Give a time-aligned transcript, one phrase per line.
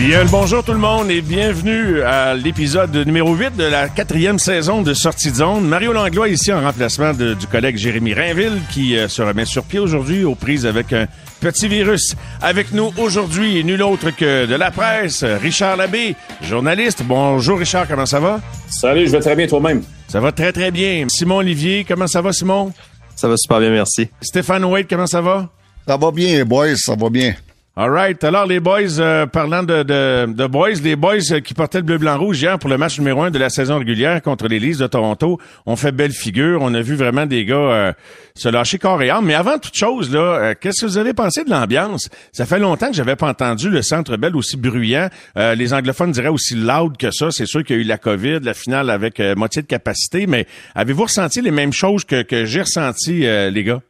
[0.00, 4.38] Bien le bonjour tout le monde et bienvenue à l'épisode numéro 8 de la quatrième
[4.38, 5.66] saison de Sortie de zone.
[5.68, 9.62] Mario Langlois ici en remplacement de- du collègue Jérémy Rainville qui euh, se remet sur
[9.64, 11.06] pied aujourd'hui aux prises avec un
[11.40, 12.16] petit virus.
[12.40, 17.02] Avec nous aujourd'hui, nul autre que de la presse, Richard Labbé, journaliste.
[17.04, 18.40] Bonjour Richard, comment ça va?
[18.70, 19.82] Salut, je vais très bien toi-même.
[20.08, 21.06] Ça va très très bien.
[21.10, 22.72] Simon Olivier, comment ça va Simon?
[23.16, 24.08] Ça va super bien, merci.
[24.22, 25.50] Stéphane Wade, comment ça va?
[25.86, 27.34] Ça va bien, boys, ça va bien.
[27.76, 28.22] All right.
[28.24, 32.42] Alors, les boys, euh, parlant de, de, boys, les boys euh, qui portaient le bleu-blanc-rouge
[32.42, 35.38] hier pour le match numéro un de la saison régulière contre les Leafs de Toronto
[35.66, 36.58] ont fait belle figure.
[36.62, 37.92] On a vu vraiment des gars euh,
[38.34, 39.24] se lâcher corps et âme.
[39.24, 42.08] Mais avant toute chose, là, euh, qu'est-ce que vous avez pensé de l'ambiance?
[42.32, 45.08] Ça fait longtemps que j'avais pas entendu le Centre Bell aussi bruyant.
[45.36, 47.30] Euh, les anglophones diraient aussi loud que ça.
[47.30, 50.26] C'est sûr qu'il y a eu la COVID, la finale avec moitié de capacité.
[50.26, 53.80] Mais avez-vous ressenti les mêmes choses que, que j'ai ressenti, les gars?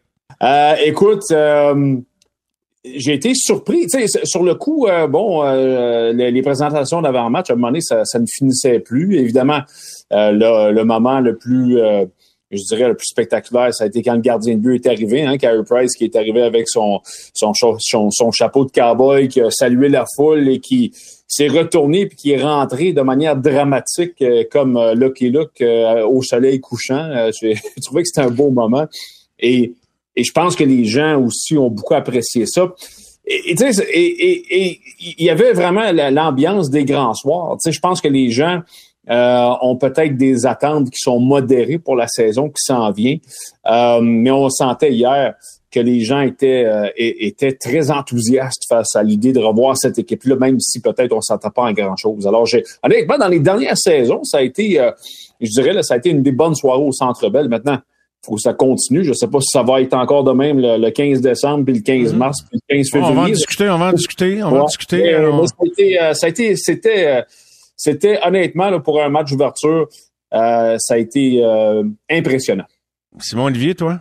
[0.85, 1.33] Écoute,
[2.85, 3.87] j'ai été surpris.
[3.87, 7.69] Tu sais, sur le coup, euh, bon, euh, les, les présentations d'avant-match, à un moment
[7.69, 9.17] donné, ça, ça ne finissait plus.
[9.19, 9.61] Évidemment,
[10.13, 12.07] euh, le, le moment le plus, euh,
[12.51, 15.23] je dirais, le plus spectaculaire, ça a été quand le gardien de but est arrivé,
[15.23, 17.01] hein, Carey Price, qui est arrivé avec son,
[17.35, 20.93] son, cha- son, son chapeau de cowboy, qui a salué la foule et qui
[21.29, 26.61] s'est retourné puis qui est rentré de manière dramatique euh, comme Lucky Luke au soleil
[26.61, 27.31] couchant.
[27.41, 28.87] J'ai trouvé que c'était un beau moment.
[29.39, 29.75] Et
[30.17, 32.73] et je pense que les gens aussi ont beaucoup apprécié ça.
[33.27, 34.81] Et, tu sais, et,
[35.19, 37.57] il y avait vraiment la- l'ambiance des grands soirs.
[37.63, 38.61] Tu sais, je pense que les gens
[39.09, 43.17] euh, ont peut-être des attentes qui sont modérées pour la saison qui s'en vient.
[43.67, 45.35] Euh, mais on sentait hier
[45.71, 50.37] que les gens étaient, euh, étaient très enthousiastes face à l'idée de revoir cette équipe-là,
[50.37, 52.27] même si peut-être on ne s'entend pas en grand-chose.
[52.27, 54.91] Alors, j'ai, honnêtement, dans les dernières saisons, ça a été, euh,
[55.41, 57.49] je dirais, là, ça a été une des bonnes soirées au Centre Bell.
[57.49, 57.79] Maintenant,
[58.25, 59.05] faut que ça continue.
[59.05, 61.75] Je sais pas si ça va être encore de même le, le 15 décembre, puis
[61.75, 63.33] le 15 mars, puis le 15 On va en février.
[63.35, 65.03] discuter, on va en discuter, on va en discuter.
[65.03, 67.23] Mais, Alors- mais ça a été, euh, ça a été, c'était, euh,
[67.77, 69.89] c'était honnêtement là, pour un match d'ouverture,
[70.35, 72.65] euh, ça a été euh, impressionnant.
[73.19, 74.01] Simon Olivier, toi?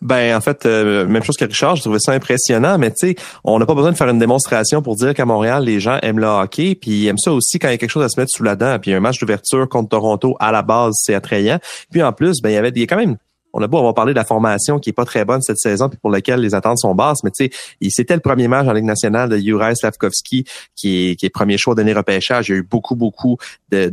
[0.00, 3.14] Ben en fait, euh, même chose que Richard, je trouvais ça impressionnant, mais tu sais,
[3.42, 6.20] on n'a pas besoin de faire une démonstration pour dire qu'à Montréal, les gens aiment
[6.20, 8.20] le hockey, puis ils aiment ça aussi quand il y a quelque chose à se
[8.20, 8.78] mettre sous la dent.
[8.80, 11.58] Puis un match d'ouverture contre Toronto à la base, c'est attrayant.
[11.90, 13.16] Puis en plus, ben il y avait il y a quand même
[13.58, 15.88] on a beau avoir parlé de la formation qui est pas très bonne cette saison
[15.88, 18.72] puis pour laquelle les attentes sont basses, mais tu sais, c'était le premier match en
[18.72, 20.44] Ligue nationale de Juraj Slavkovski
[20.76, 22.48] qui est, premier choix donné repêchage.
[22.48, 23.36] Il y a eu beaucoup, beaucoup
[23.70, 23.90] de,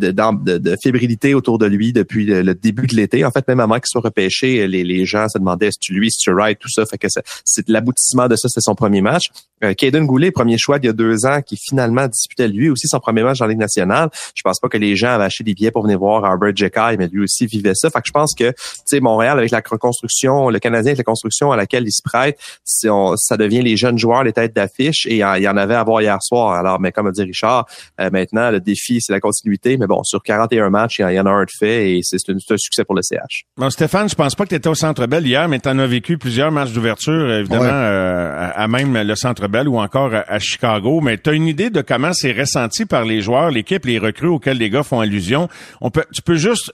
[0.82, 3.26] fébrilité autour de lui depuis le, début de l'été.
[3.26, 6.30] En fait, même avant qu'il soit repêché, les, gens se demandaient est-ce que lui, est-ce
[6.30, 6.86] que Wright, tout ça?
[6.86, 9.26] Fait que c'est l'aboutissement de ça, c'est son premier match.
[9.66, 12.88] Euh, Caden Goulet, premier choix il y a deux ans, qui finalement disputait lui aussi
[12.88, 14.10] son premier match en Ligue nationale.
[14.36, 16.96] Je pense pas que les gens avaient acheté des billets pour venir voir Albert Jekai,
[16.98, 17.90] mais lui aussi vivait ça.
[17.90, 18.56] Fait que je pense que, tu
[18.86, 22.38] sais, Montréal, avec la reconstruction, le Canadien avec la construction à laquelle il se prête,
[22.86, 25.84] on- ça devient les jeunes joueurs, les têtes d'affiche, et il y en avait à
[25.84, 26.54] voir hier soir.
[26.54, 27.66] Alors, mais comme a dit Richard,
[28.00, 29.78] euh, maintenant, le défi, c'est la continuité.
[29.78, 31.92] Mais bon, sur 41 matchs, il y en- il y en a un de fait,
[31.92, 33.44] et c'est un, succès pour le CH.
[33.58, 35.80] Bon, Stéphane, je pense pas que tu étais au Centre Bell hier, mais tu en
[35.80, 37.70] as vécu plusieurs matchs d'ouverture, évidemment, Ouais.
[37.72, 41.02] euh, à, à même le Centre Bell ou encore à, à Chicago.
[41.02, 44.28] Mais tu as une idée de comment c'est ressenti par les joueurs, l'équipe, les recrues
[44.28, 45.48] auxquels les gars font allusion?
[45.82, 46.72] On peut, tu peux juste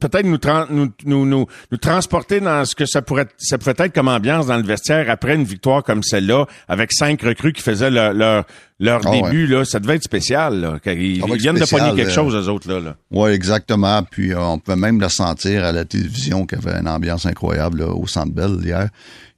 [0.00, 0.36] peut-être nous,
[0.68, 4.46] nous, nous, nous, nous transporter dans ce que ça pourrait, ça pourrait être comme ambiance
[4.46, 8.44] dans le vestiaire après une victoire comme celle-là, avec cinq recrues qui faisaient leur, leur,
[8.78, 9.22] leur Ah ouais.
[9.22, 9.46] début.
[9.46, 10.60] Là, ça devait être spécial.
[10.60, 12.70] Là, ils être viennent de pogner quelque euh, chose, eux autres.
[12.70, 12.96] Là, là.
[13.10, 14.02] Oui, exactement.
[14.02, 17.24] Puis euh, on pouvait même le sentir à la télévision qu'il y avait une ambiance
[17.24, 18.90] incroyable là, au Centre Bell hier.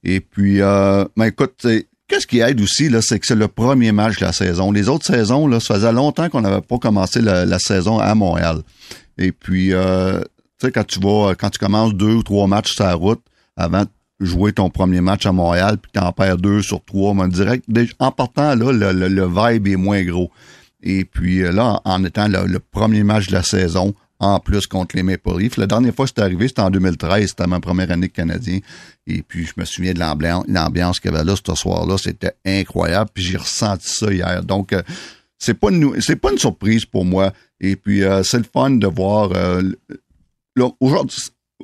[0.03, 3.47] Et puis, euh, ben écoute, c'est- qu'est-ce qui aide aussi, là, c'est que c'est le
[3.47, 4.71] premier match de la saison.
[4.71, 8.57] Les autres saisons, là, ça faisait longtemps qu'on n'avait pas commencé la, saison à Montréal.
[9.17, 10.19] Et puis, euh,
[10.59, 13.21] tu sais, quand tu vas, quand tu commences deux ou trois matchs sur la route
[13.55, 13.87] avant de
[14.19, 18.11] jouer ton premier match à Montréal, puis t'en perds deux sur trois, que déjà, en
[18.11, 20.31] partant là, le, vibe est moins gros.
[20.83, 24.95] Et puis euh, là, en étant le premier match de la saison, en plus contre
[24.95, 25.57] les Maple Leafs.
[25.57, 28.59] La dernière fois que c'est arrivé, c'était en 2013, c'était ma première année de Canadien.
[29.07, 31.97] Et puis, je me souviens de l'ambiance, qu'il y avait là ce soir-là.
[31.97, 33.09] C'était incroyable.
[33.13, 34.43] Puis, j'ai ressenti ça hier.
[34.43, 34.83] Donc, euh,
[35.39, 37.33] c'est pas une, pas une surprise pour moi.
[37.59, 39.31] Et puis, euh, c'est le fun de voir.
[39.33, 39.63] euh,
[40.79, 41.17] aujourd'hui,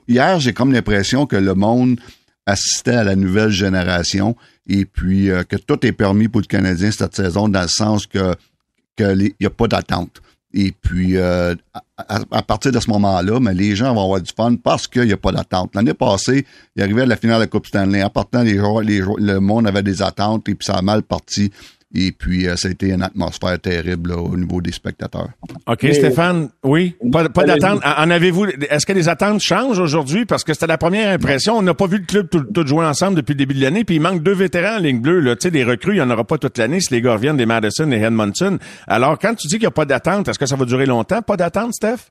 [0.07, 1.99] hier, j'ai comme l'impression que le monde
[2.47, 7.15] assistait à la nouvelle génération et puis que tout est permis pour le Canadien cette
[7.15, 10.21] saison dans le sens qu'il n'y a pas d'attente.
[10.53, 11.55] Et puis, euh,
[11.97, 15.13] à, partir de ce moment-là, mais les gens vont avoir du fun parce qu'il n'y
[15.13, 15.75] a pas d'attente.
[15.75, 16.45] L'année passée,
[16.75, 18.01] il arrivait à la finale de la Coupe Stanley.
[18.01, 21.03] En partant, les joueurs, les le monde avait des attentes et puis ça a mal
[21.03, 21.51] parti.
[21.95, 25.29] Et puis, ça a été une atmosphère terrible au niveau des spectateurs.
[25.67, 27.81] OK, Stéphane, oui, pas, pas d'attente.
[27.83, 30.25] En avez-vous, est-ce que les attentes changent aujourd'hui?
[30.25, 31.57] Parce que c'était la première impression.
[31.57, 33.85] On n'a pas vu le club tout, tout, jouer ensemble depuis le début de l'année,
[33.85, 35.21] puis il manque deux vétérans en ligne bleue.
[35.21, 35.37] Là.
[35.37, 37.37] Tu sais, les recrues, il n'y en aura pas toute l'année si les gars reviennent
[37.37, 38.59] des Madison et Edmonton.
[38.85, 41.21] Alors, quand tu dis qu'il n'y a pas d'attente, est-ce que ça va durer longtemps?
[41.21, 42.09] Pas d'attente, Steph?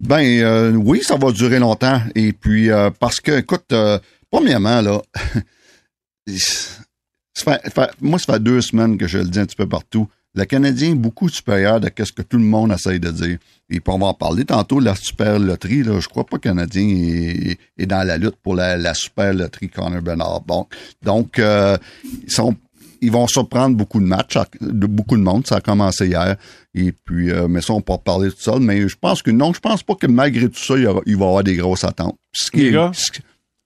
[0.00, 2.00] Ben euh, oui, ça va durer longtemps.
[2.14, 3.98] Et puis euh, parce que, écoute, euh,
[4.30, 5.00] premièrement, là,
[8.00, 10.08] moi, ça fait deux semaines que je le dis un petit peu partout.
[10.34, 13.38] Le Canadien est beaucoup supérieur de ce que tout le monde essaye de dire.
[13.68, 15.82] Et puis on va en parler tantôt de la super loterie.
[15.82, 16.88] Là, je crois pas que le Canadien
[17.76, 20.40] est, dans la lutte pour la, super loterie Connor Bernard.
[20.42, 20.66] Bon,
[21.02, 22.56] donc ils sont
[23.02, 25.46] ils vont surprendre beaucoup de matchs, de beaucoup de monde.
[25.46, 26.36] Ça a commencé hier.
[26.72, 28.60] Et puis, euh, mais ça, on peut parler tout seul.
[28.60, 31.12] Mais je pense que non, je pense pas que malgré tout ça, il, va y
[31.12, 32.16] avoir des grosses attentes.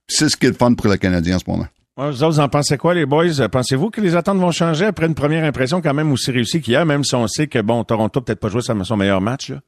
[0.08, 1.66] C'est ce qui est le fun pour le Canadien en ce moment.
[1.96, 3.48] Vous autres, vous en pensez quoi, les boys?
[3.50, 6.84] Pensez-vous que les attentes vont changer après une première impression quand même aussi réussie qu'hier,
[6.84, 9.60] même si on sait que, bon, Toronto peut-être pas joué son meilleur match, là?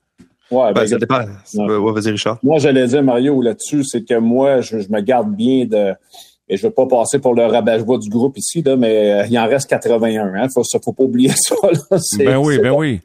[0.51, 1.25] Ouais, ben, ben ça dépend.
[1.93, 2.39] vas-y, Richard.
[2.43, 5.93] Moi, j'allais dire, Mario, là-dessus, c'est que moi, je, me garde bien de,
[6.49, 9.39] et je veux pas passer pour le rabat du groupe ici, là, mais euh, il
[9.39, 10.35] en reste 81.
[10.35, 10.47] Hein.
[10.53, 11.55] Faut, faut pas oublier ça.
[11.63, 11.99] Là.
[12.19, 13.01] Ben oui, ben oui.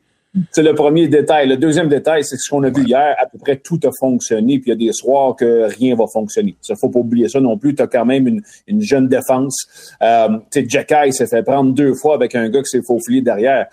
[0.52, 1.48] C'est le premier détail.
[1.48, 3.16] Le deuxième détail, c'est ce qu'on a vu hier.
[3.20, 6.06] À peu près tout a fonctionné, puis il y a des soirs que rien va
[6.12, 6.56] fonctionner.
[6.62, 7.76] Ça faut pas oublier ça non plus.
[7.76, 9.68] Tu as quand même une, une jeune défense.
[10.02, 13.68] Euh, tu sais, s'est fait prendre deux fois avec un gars qui s'est faufilé derrière.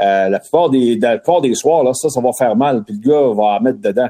[0.00, 2.94] Euh, la plupart des la plupart des soirs, là, ça, ça va faire mal, puis
[2.94, 4.08] le gars va en mettre dedans.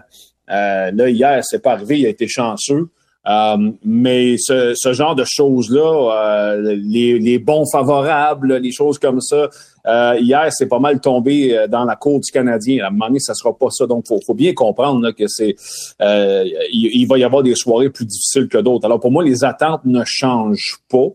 [0.50, 2.88] Euh, là, hier, c'est pas arrivé, il a été chanceux.
[3.29, 9.20] Euh, mais ce, ce, genre de choses-là, euh, les, les, bons favorables, les choses comme
[9.20, 9.50] ça,
[9.87, 12.85] euh, hier, c'est pas mal tombé euh, dans la cour du Canadien.
[12.85, 13.87] À un moment donné, ça sera pas ça.
[13.87, 15.56] Donc, faut, faut bien comprendre que c'est
[16.00, 18.85] il, va y avoir des soirées plus difficiles que d'autres.
[18.85, 21.09] Alors, pour moi, les attentes ne changent pas.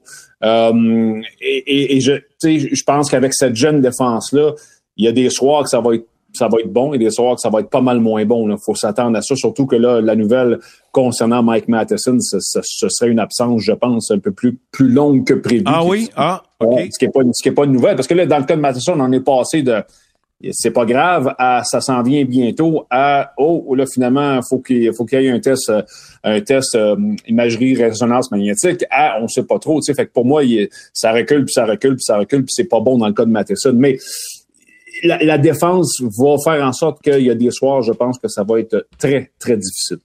[0.43, 4.53] et, et, et je pense qu'avec cette jeune défense-là,
[4.97, 7.09] il y a des soirs que ça va être ça va être bon et des
[7.09, 8.49] soirs que ça va être pas mal moins bon.
[8.49, 10.59] Il faut s'attendre à ça, surtout que là, la nouvelle
[10.91, 15.33] concernant Mike Matheson, ce, serait une absence, je pense, un peu plus, plus longue que
[15.33, 15.63] prévu.
[15.65, 16.09] Ah oui?
[16.15, 16.89] Ah, OK.
[16.91, 17.95] Ce qui n'est pas, pas une nouvelle.
[17.95, 19.83] Parce que là, dans le cas de Matheson, on en est passé de
[20.51, 25.05] c'est pas grave à ça s'en vient bientôt à oh là finalement faut qu'il faut
[25.05, 25.71] qu'il y ait un test
[26.23, 26.95] un test euh,
[27.27, 30.43] imagerie résonance magnétique à on sait pas trop tu sais fait que pour moi
[30.93, 33.25] ça recule puis ça recule puis ça recule puis c'est pas bon dans le cas
[33.25, 33.97] de Matheson mais
[35.03, 38.43] la, défense va faire en sorte qu'il y a des soirs, je pense que ça
[38.43, 39.97] va être très, très difficile.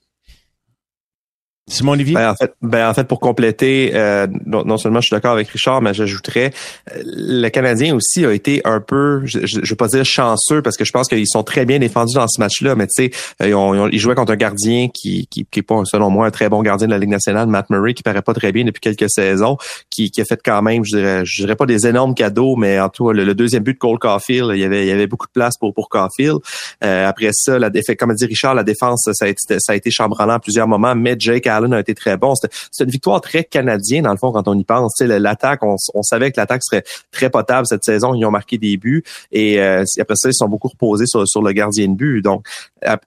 [1.70, 2.14] Simon Olivier?
[2.14, 5.48] Ben, en fait, ben, en fait, pour compléter, euh, non, seulement je suis d'accord avec
[5.48, 6.52] Richard, mais j'ajouterais,
[6.94, 10.76] euh, le Canadien aussi a été un peu, je ne veux pas dire chanceux, parce
[10.76, 13.10] que je pense qu'ils sont très bien défendus dans ce match-là, mais tu sais,
[13.42, 16.48] euh, ils, jouaient contre un gardien qui, qui, qui est pas, selon moi, un très
[16.48, 19.10] bon gardien de la Ligue nationale, Matt Murray, qui paraît pas très bien depuis quelques
[19.10, 19.56] saisons,
[19.90, 22.80] qui, qui a fait quand même, je dirais, je dirais pas des énormes cadeaux, mais
[22.80, 25.06] en tout cas, le, deuxième but de Cole Caulfield, il y avait, il y avait
[25.06, 26.38] beaucoup de place pour, pour Caulfield.
[26.80, 29.90] après ça, la comme a dit Richard, la défense, ça a été, ça a été
[29.90, 32.34] chambranlant à plusieurs moments, mais Jake a été très bon.
[32.70, 34.98] C'est une victoire très canadienne, dans le fond, quand on y pense.
[35.00, 38.14] L'attaque, on, savait que l'attaque serait très potable cette saison.
[38.14, 39.02] Ils ont marqué des buts.
[39.32, 42.22] Et euh, après ça, ils sont beaucoup reposés sur, le gardien de but.
[42.22, 42.46] Donc,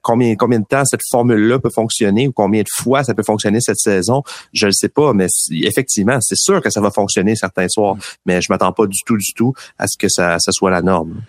[0.01, 3.79] combien, de temps cette formule-là peut fonctionner ou combien de fois ça peut fonctionner cette
[3.79, 4.23] saison,
[4.53, 5.13] je ne sais pas.
[5.13, 7.95] Mais effectivement, c'est sûr que ça va fonctionner certains soirs.
[8.25, 11.21] Mais je m'attends pas du tout, du tout à ce que ça, soit la norme.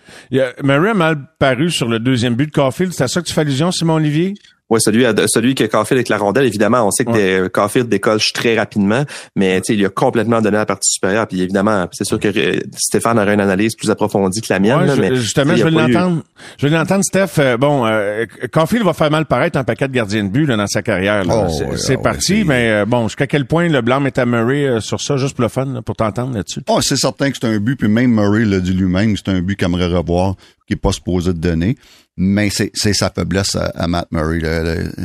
[0.63, 2.93] Mary a mal paru sur le deuxième but de Caulfield.
[2.93, 4.33] C'est à ça que tu fais allusion, Simon Olivier?
[4.69, 7.49] Oui, celui, celui que Caulfield avec la rondelle, évidemment, on sait que ouais.
[7.49, 9.03] Caulfield décoche très rapidement,
[9.35, 11.27] mais il a complètement donné la partie supérieure.
[11.27, 14.91] Puis évidemment, c'est sûr que euh, Stéphane aurait une analyse plus approfondie que la mienne.
[14.99, 16.23] mais justement, je vais l'entendre.
[16.57, 17.39] Je vais l'entendre, Steph.
[17.39, 20.57] Euh, bon, euh, Caulfield va faire mal paraître un paquet de gardiens de but là,
[20.57, 21.23] dans sa carrière.
[21.29, 24.99] Oh, c'est parti, mais euh, bon, jusqu'à quel point le blanc est à Murray sur
[24.99, 26.61] ça, juste pour le fun, pour t'entendre là-dessus?
[26.67, 29.41] Oh, c'est certain que c'est un but, puis même Murray l'a dit lui-même, c'est un
[29.41, 30.35] but qu'il aimerait revoir,
[30.67, 31.75] qui est pas supposé de donner
[32.17, 34.39] mais c'est sa faiblesse à, Matt Murray.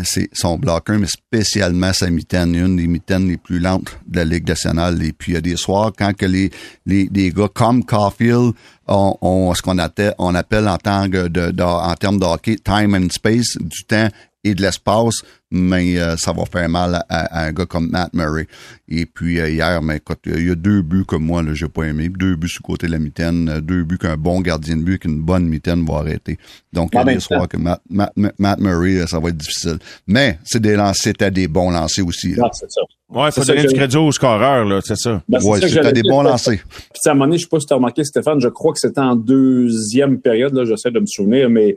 [0.04, 4.24] C'est son bloqueur, mais spécialement sa mitaine, une des mitaines les plus lentes de la
[4.24, 5.02] Ligue nationale.
[5.02, 6.50] Et puis il y a des soirs quand que les,
[6.86, 8.52] les, gars comme Caulfield
[8.86, 10.32] ont, ont ce qu'on appelle, en,
[10.78, 14.08] tant en termes de hockey time and space, du temps
[14.42, 18.46] et de l'espace, mais euh, ça va faire mal à, un gars comme Matt Murray.
[18.88, 21.68] Et puis euh, hier, mais écoute, il y a deux buts que moi, là, j'ai
[21.68, 22.08] pas aimé.
[22.08, 24.82] Deux buts sur le côté de la mitaine, euh, deux buts qu'un bon gardien de
[24.82, 26.38] but qu'une bonne mitaine va arrêter.
[26.72, 29.78] Donc, il y a des soirs que Matt, Matt, Murray, ça va être difficile.
[30.06, 32.34] Mais c'est des lancers, c'était des bons lancers aussi.
[32.42, 32.80] Ah, c'est ça.
[33.10, 35.20] Ouais, faut donner du crédit au scoreur, là, c'est ça.
[35.28, 36.58] Ben, ouais, c'était des bons lancers.
[36.68, 38.72] Puis à un moment donné, je sais pas si tu as remarqué, Stéphane, je crois
[38.72, 41.76] que c'était en deuxième période, là, j'essaie de me souvenir, mais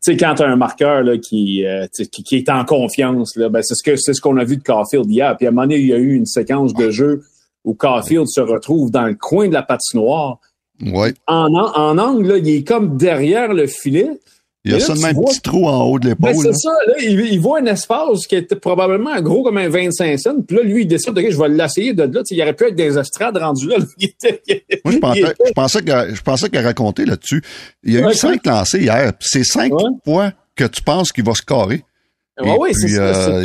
[0.00, 3.48] sais, quand tu as un marqueur là, qui, euh, qui, qui, est en confiance, là,
[3.48, 5.36] ben, c'est ce que c'est ce qu'on a vu de Caulfield hier.
[5.36, 7.22] Puis à un moment donné, il y a eu une séquence de jeu
[7.64, 10.38] où Caulfield se retrouve dans le coin de la patinoire.
[10.80, 11.12] Ouais.
[11.26, 14.10] En, an- en angle, là, il est comme derrière le filet.
[14.68, 16.42] Il y a seulement un vois- petit trou en haut de Ben, l'épaule.
[16.42, 16.54] c'est là.
[16.54, 20.40] ça, là, il, il voit un espace qui est probablement gros comme un 25 cents.
[20.46, 22.08] Puis là, lui, il décide, OK, je vais l'essayer de là.
[22.08, 23.76] Tu sais, il aurait pu être des estrades rendues là.
[23.98, 27.42] Il était- Moi, je pensais, était- je pensais que, je pensais qu'il a raconté là-dessus.
[27.82, 29.12] Il y a Ouais, eu cinq lancés hier.
[29.18, 29.82] puis C'est cinq Ouais.
[30.04, 31.76] fois que tu penses qu'il va scorer.
[31.76, 31.82] Ouais,
[32.44, 33.42] Et oui, c'est ça.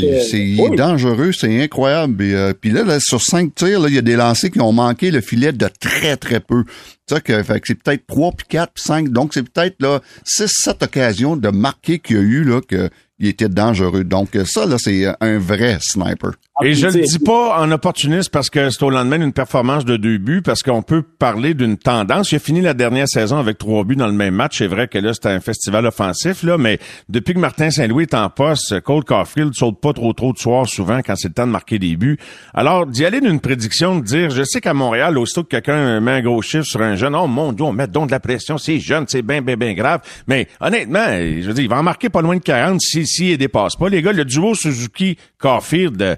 [0.75, 2.23] dangereux, c'est incroyable.
[2.23, 4.61] Et, euh, puis là, là, sur cinq tirs, là, il y a des lancers qui
[4.61, 6.63] ont manqué le filet de très, très peu.
[7.09, 9.09] Ça que, fait que c'est peut-être trois, puis quatre, puis cinq.
[9.09, 12.89] Donc, c'est peut-être là six, sept occasions de marquer qu'il y a eu là que
[13.19, 14.03] il était dangereux.
[14.03, 16.31] Donc, ça, là, c'est un vrai sniper.
[16.55, 19.85] Ah, Et je le dis pas en opportuniste parce que c'est au lendemain d'une performance
[19.85, 22.31] de deux buts, parce qu'on peut parler d'une tendance.
[22.31, 24.59] Il a fini la dernière saison avec trois buts dans le même match.
[24.59, 26.77] C'est vrai que là, c'était un festival offensif, là, mais
[27.09, 30.67] depuis que Martin Saint-Louis est en poste, Cole Caulfield saute pas trop trop de soir
[30.67, 32.19] souvent quand c'est le temps de marquer des buts.
[32.53, 36.11] Alors, d'y aller d'une prédiction, de dire, je sais qu'à Montréal, aussitôt que quelqu'un met
[36.11, 38.59] un gros chiffre sur un jeune, oh mon Dieu, on met donc de la pression,
[38.59, 40.01] c'est jeune, c'est bien, bien, bien grave.
[40.27, 43.31] Mais honnêtement, je veux dire, il va en marquer pas loin de 40 si, si
[43.31, 43.89] il dépasse pas.
[43.89, 46.15] Les gars, le duo Suzuki-Caulfield, euh,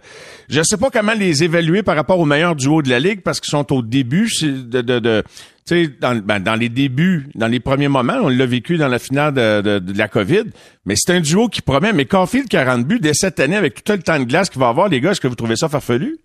[0.49, 3.39] je sais pas comment les évaluer par rapport au meilleur duo de la ligue parce
[3.39, 5.23] qu'ils sont au début de, de, de
[5.67, 8.87] tu sais, dans, ben, dans les débuts, dans les premiers moments, on l'a vécu dans
[8.87, 10.43] la finale de, de- de la COVID,
[10.85, 11.91] mais c'est un duo qui promet.
[11.91, 14.67] Mais Caulfield, 40 buts dès cette année, avec tout le temps de glace qu'il va
[14.67, 16.19] avoir, les gars, est-ce que vous trouvez ça farfelu?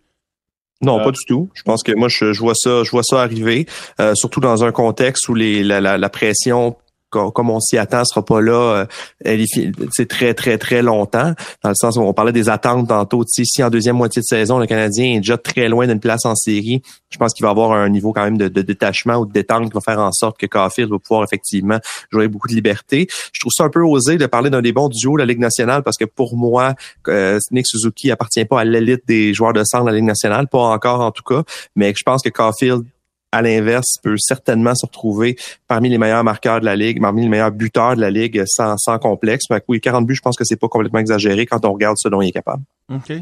[0.83, 1.51] Non, Euh, pas du tout.
[1.55, 3.67] Je pense que moi, je, je vois ça, je vois ça arriver,
[4.01, 6.77] euh, surtout dans un contexte où les, la, la, la pression,
[7.11, 8.87] comme on s'y attend, sera pas là.
[9.27, 9.47] euh,
[9.93, 11.33] c'est très très très longtemps.
[11.63, 13.25] Dans le sens où on parlait des attentes tantôt.
[13.27, 16.35] Si en deuxième moitié de saison, le Canadien est déjà très loin d'une place en
[16.35, 19.33] série, je pense qu'il va avoir un niveau quand même de, de détachement ou de
[19.33, 21.79] détente qui va faire en sorte que Caulfield va pouvoir effectivement
[22.11, 23.09] jouer beaucoup de liberté.
[23.33, 25.41] Je trouve ça un peu osé de parler d'un des bons duos de la Ligue
[25.41, 26.75] nationale parce que pour moi,
[27.09, 30.47] euh, Nick Suzuki appartient pas à l'élite des joueurs de centre de la Ligue nationale,
[30.49, 31.43] pas encore en tout cas,
[31.75, 32.85] mais je pense que Caulfield
[33.33, 35.37] à l'inverse, peut certainement se retrouver
[35.69, 38.77] parmi les meilleurs marqueurs de la Ligue, parmi les meilleurs buteurs de la Ligue sans,
[38.77, 39.47] sans complexe.
[39.49, 41.97] Fait que oui, 40 buts, je pense que c'est pas complètement exagéré quand on regarde
[41.99, 42.63] ce dont il est capable.
[42.93, 43.13] OK.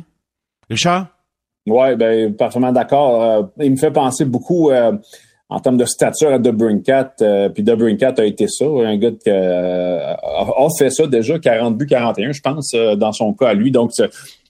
[0.71, 1.09] Richard?
[1.67, 3.23] Ouais, ben, parfaitement d'accord.
[3.23, 4.93] Euh, il me fait penser beaucoup euh,
[5.51, 7.15] en termes de stature à Debrincat.
[7.23, 11.77] Euh, puis Debrincat a été ça, un gars qui euh, a fait ça déjà, 40
[11.77, 13.71] buts, 41, je pense, euh, dans son cas à lui.
[13.71, 13.93] Donc,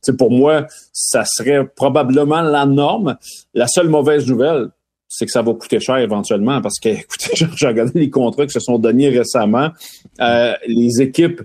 [0.01, 3.17] c'est pour moi, ça serait probablement la norme.
[3.55, 4.69] La seule mauvaise nouvelle,
[5.19, 8.53] c'est que ça va coûter cher éventuellement parce que, écoutez, j'ai regardé les contrats qui
[8.53, 9.71] se sont donnés récemment.
[10.21, 11.43] Euh, les équipes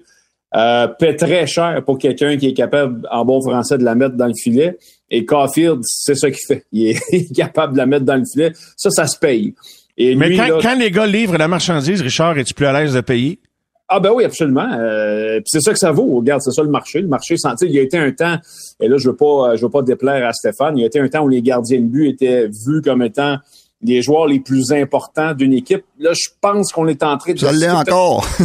[0.55, 4.15] euh, paient très cher pour quelqu'un qui est capable, en bon français, de la mettre
[4.15, 4.77] dans le filet.
[5.09, 6.65] Et Caulfield, c'est ça qu'il fait.
[6.71, 8.51] Il est, capable de la mettre dans le filet.
[8.77, 9.55] Ça, ça se paye.
[9.97, 12.73] Et Mais lui, quand, là- quand les gars livrent la marchandise, Richard, es-tu plus à
[12.73, 13.39] l'aise de payer?
[13.87, 14.71] Ah ben oui, absolument.
[14.71, 16.17] Euh, c'est ça que ça vaut.
[16.17, 17.01] Regarde, c'est ça le marché.
[17.01, 18.37] Le marché, sais, il y a été un temps,
[18.79, 20.77] et là je veux pas, je veux pas déplaire à Stéphane.
[20.77, 23.37] Il y a été un temps où les gardiens de but étaient vus comme étant
[23.83, 25.83] les joueurs les plus importants d'une équipe.
[25.99, 27.39] Là, je pense qu'on est en train de.
[27.39, 28.25] Ça l'est encore.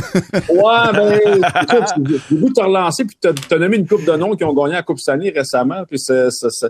[0.48, 1.20] Ouais, ben,
[1.62, 4.44] écoute, j'ai goût de te relancer, puis t'as as nommé une coupe de noms qui
[4.44, 6.68] ont gagné la Coupe Stanley récemment, puis ça, ça, ça,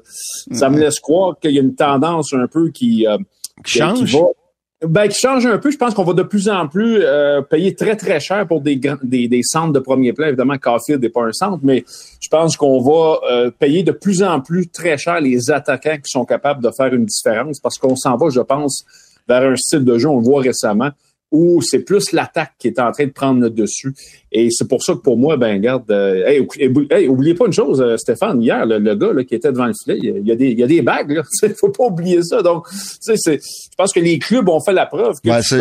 [0.52, 3.16] ça me laisse croire qu'il y a une tendance un peu qui, euh,
[3.64, 4.14] Qui change?
[4.14, 4.28] va-
[4.86, 5.70] ben, qui change un peu.
[5.70, 8.80] Je pense qu'on va de plus en plus euh, payer très, très cher pour des,
[9.02, 10.28] des, des centres de premier plan.
[10.28, 11.84] Évidemment, Caulfield n'est pas un centre, mais
[12.20, 16.10] je pense qu'on va euh, payer de plus en plus très cher les attaquants qui
[16.10, 18.84] sont capables de faire une différence parce qu'on s'en va, je pense,
[19.28, 20.90] vers un style de jeu, on le voit récemment,
[21.30, 23.92] où c'est plus l'attaque qui est en train de prendre le dessus.
[24.32, 27.46] Et c'est pour ça que pour moi, ben garde, euh, hey, ou- hey, oubliez pas
[27.46, 30.26] une chose, euh, Stéphane, hier, le, le gars là, qui était devant le filet, il
[30.26, 31.22] y a- des, il y a des bagues, là.
[31.60, 32.40] faut pas oublier ça.
[32.42, 35.40] Donc, tu sais, c'est- je pense que les clubs ont fait la preuve que Ouais,
[35.42, 35.54] tu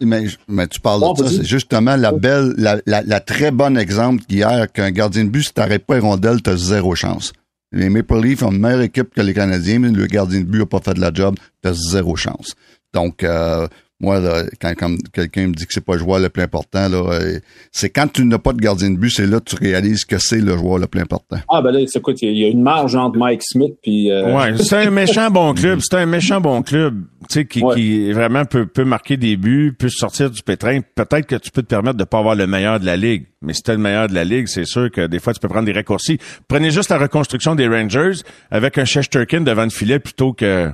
[0.00, 3.50] mais, mais tu parles Bon, de ça, c'est justement la belle, la, la, la très
[3.50, 7.32] bonne exemple qu'hier, qu'un gardien de but, si t'arrêtes pas les rondelles, t'as zéro chance.
[7.72, 10.62] Les Maple Leafs ont une meilleure équipe que les Canadiens, mais le gardien de but
[10.62, 12.54] a pas fait de la job, t'as zéro chance.
[12.92, 13.68] Donc, euh,
[14.00, 16.88] moi, là, quand, quand quelqu'un me dit que c'est pas le joueur le plus important,
[16.88, 17.38] là, euh,
[17.70, 20.18] c'est quand tu n'as pas de gardien de but, c'est là que tu réalises que
[20.18, 21.38] c'est le joueur le plus important.
[21.48, 24.10] Ah, ben là, écoute, il y a une marge entre Mike Smith puis.
[24.10, 25.80] euh, Ouais, c'est un méchant bon club.
[25.82, 27.74] C'est un méchant bon club, tu sais, qui, Ouais.
[27.74, 30.80] qui vraiment peut, peut marquer des buts, peut sortir du pétrin.
[30.94, 33.26] Peut-être que tu peux te permettre de pas avoir le meilleur de la ligue.
[33.42, 35.48] Mais si t'es le meilleur de la ligue, c'est sûr que des fois, tu peux
[35.48, 36.18] prendre des raccourcis.
[36.48, 40.70] Prenez juste la reconstruction des Rangers avec un Shesterkin devant le filet plutôt que,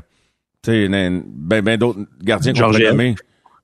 [0.66, 2.90] tu sais, ben, ben d'autres gardiens qu'on Georgiev.
[2.90, 3.14] nommer.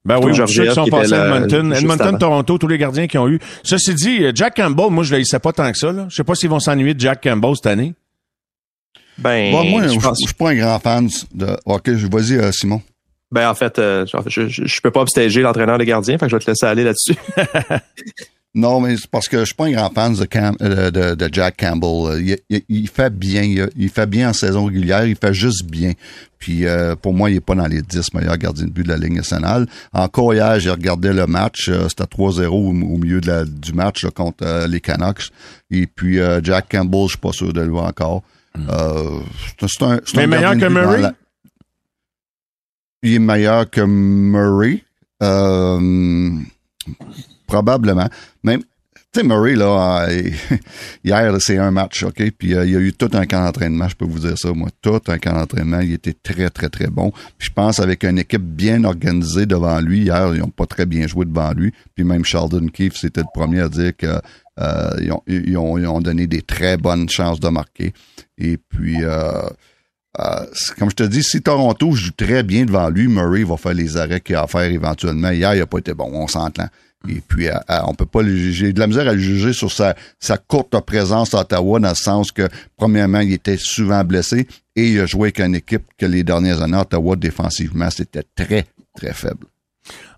[0.05, 2.19] Ben oui, tous ceux qui sont passés était à Edmonton, Edmonton.
[2.19, 3.39] Toronto, tous les gardiens qui ont eu.
[3.63, 6.07] Ceci dit, Jack Campbell, moi, je le haïssais pas tant que ça, là.
[6.09, 7.95] Je sais pas s'ils vont s'ennuyer de Jack Campbell cette année.
[9.19, 11.57] Ben, Moi, moi, je pense- je suis pas un grand fan de.
[11.67, 12.81] Ok, je- vas-y, euh, Simon.
[13.31, 16.31] Ben en fait, euh, je, je, je peux pas obstager l'entraîneur des gardiens, fait que
[16.33, 17.15] je vais te laisser aller là-dessus.
[18.55, 21.15] Non, mais c'est parce que je suis pas un grand fan de, Cam- euh, de,
[21.15, 22.21] de Jack Campbell.
[22.23, 25.65] Il, il- il fait bien, il, il fait bien en saison régulière, il fait juste
[25.65, 25.93] bien.
[26.39, 28.89] Puis euh, pour moi, il est pas dans les 10 meilleurs gardiens de but de
[28.91, 29.67] la Ligue nationale.
[29.95, 33.73] Encore hier, j'ai regardé le match, euh, c'était 3-0 au, au milieu de la- du
[33.73, 35.31] match là, contre euh, les Canucks.
[35.71, 38.23] Et puis euh, Jack Campbell, je suis pas sûr de lui encore.
[38.69, 39.21] Euh,
[39.61, 41.01] c'est un, c'est Mais un meilleur que Murray?
[41.01, 41.15] la-
[43.03, 44.85] Il est meilleur que Murray.
[45.23, 46.31] Euh,
[47.53, 48.09] probablement.
[48.43, 48.63] Même,
[49.13, 50.31] tu sais, Murray, là, euh,
[51.05, 52.31] hier, c'est un match, OK?
[52.39, 54.53] Puis euh, il y a eu tout un camp d'entraînement, je peux vous dire ça,
[54.55, 54.69] moi.
[54.81, 55.81] Tout un camp d'entraînement.
[55.81, 57.11] Il était très, très, très bon.
[57.37, 60.87] Puis je pense avec une équipe bien organisée devant lui, hier, ils ont pas très
[60.87, 61.73] bien joué devant lui.
[61.95, 64.19] Puis même Sheldon Keefe, c'était le premier à dire que
[64.61, 67.93] euh, ils, ont, donné des très bonnes chances de marquer.
[68.39, 69.43] Et puis, euh,
[70.79, 73.97] comme je te dis, si Toronto joue très bien devant lui, Murray va faire les
[73.97, 75.31] arrêts qu'il a à faire éventuellement.
[75.31, 76.69] Hier, il n'a pas été bon, on s'entend.
[77.09, 77.49] Et puis,
[77.87, 78.67] on peut pas le juger.
[78.67, 81.89] J'ai de la misère à le juger sur sa, sa courte présence à Ottawa, dans
[81.89, 85.85] le sens que, premièrement, il était souvent blessé et il a joué avec une équipe
[85.99, 89.47] que les dernières années, Ottawa, défensivement, c'était très, très faible.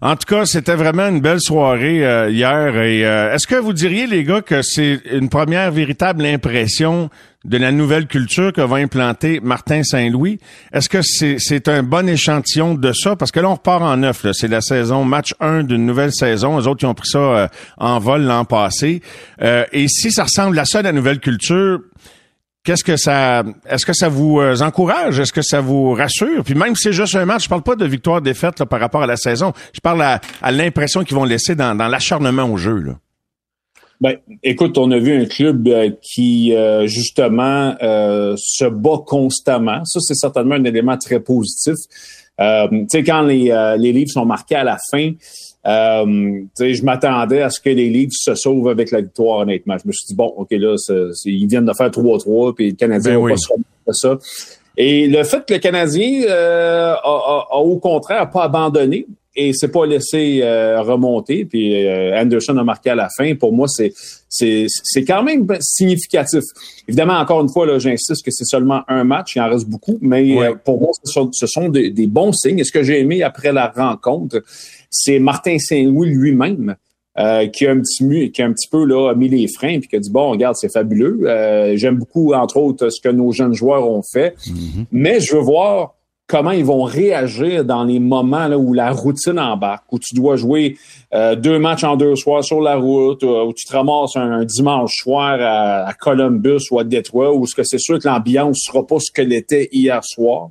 [0.05, 2.77] En tout cas, c'était vraiment une belle soirée euh, hier.
[2.77, 7.09] Et euh, est-ce que vous diriez, les gars, que c'est une première véritable impression
[7.45, 10.41] de la nouvelle culture que va implanter Martin Saint-Louis?
[10.75, 13.17] Est-ce que c'est un bon échantillon de ça?
[13.17, 14.27] Parce que là, on repart en neuf.
[14.33, 16.59] C'est la saison match 1 d'une nouvelle saison.
[16.59, 19.01] Les autres, ils ont pris ça euh, en vol l'an passé.
[19.41, 21.81] Et si ça ressemble à ça, la nouvelle culture,
[22.65, 25.21] Qu'est-ce que ça, est-ce que ça vous euh, encourage?
[25.21, 26.43] Est-ce que ça vous rassure?
[26.43, 29.07] Puis même si c'est juste un match, je parle pas de victoire-défaite par rapport à
[29.07, 29.53] la saison.
[29.75, 32.79] Je parle à, à l'impression qu'ils vont laisser dans, dans l'acharnement au jeu.
[32.79, 32.95] Là.
[34.01, 39.85] Ben, écoute, on a vu un club euh, qui euh, justement euh, se bat constamment.
[39.85, 41.75] Ça, c'est certainement un élément très positif.
[42.37, 45.13] Tu sais, quand les, les livres sont marqués à la fin,
[45.67, 49.77] euh, je m'attendais à ce que les livres se sauvent avec la victoire, honnêtement.
[49.83, 50.77] Je me suis dit, bon, OK, là,
[51.25, 53.33] ils viennent de faire 3-3, puis le Canadien Ben va oui.
[53.33, 53.49] pas se
[53.87, 54.19] de ça.
[54.77, 59.07] Et le fait que le Canadien euh, a, a- a, au contraire pas abandonné
[59.37, 63.53] et s'est pas laissé euh, remonter, puis euh, Anderson a marqué à la fin, pour
[63.53, 63.93] moi, c'est
[64.29, 66.43] c'est c'est quand même significatif.
[66.89, 69.99] Évidemment, encore une fois, là, j'insiste que c'est seulement un match, il en reste beaucoup,
[70.01, 70.49] mais Ouais.
[70.49, 72.59] euh, pour moi, ce sont, ce sont des, des bons signes.
[72.61, 74.41] Et ce que j'ai aimé après la rencontre,
[74.97, 76.77] c'est Martin Saint-Louis lui-même
[77.19, 79.79] euh, qui a un petit mu- qui a un petit peu là mis les freins
[79.79, 83.09] puis qui a dit bon regarde c'est fabuleux Euh, j'aime beaucoup entre autres ce que
[83.09, 84.35] nos jeunes joueurs ont fait
[84.91, 85.95] mais je veux voir
[86.27, 90.37] comment ils vont réagir dans les moments là, où la routine embarque, où tu dois
[90.37, 90.79] jouer
[91.13, 94.33] euh, deux matchs en deux soirs sur la route, euh, où tu te ramasses un,
[94.41, 98.09] un dimanche soir à, à Columbus ou à Détroit, où ce que c'est sûr que
[98.09, 100.49] l'ambiance sera pas ce qu'elle était hier soir.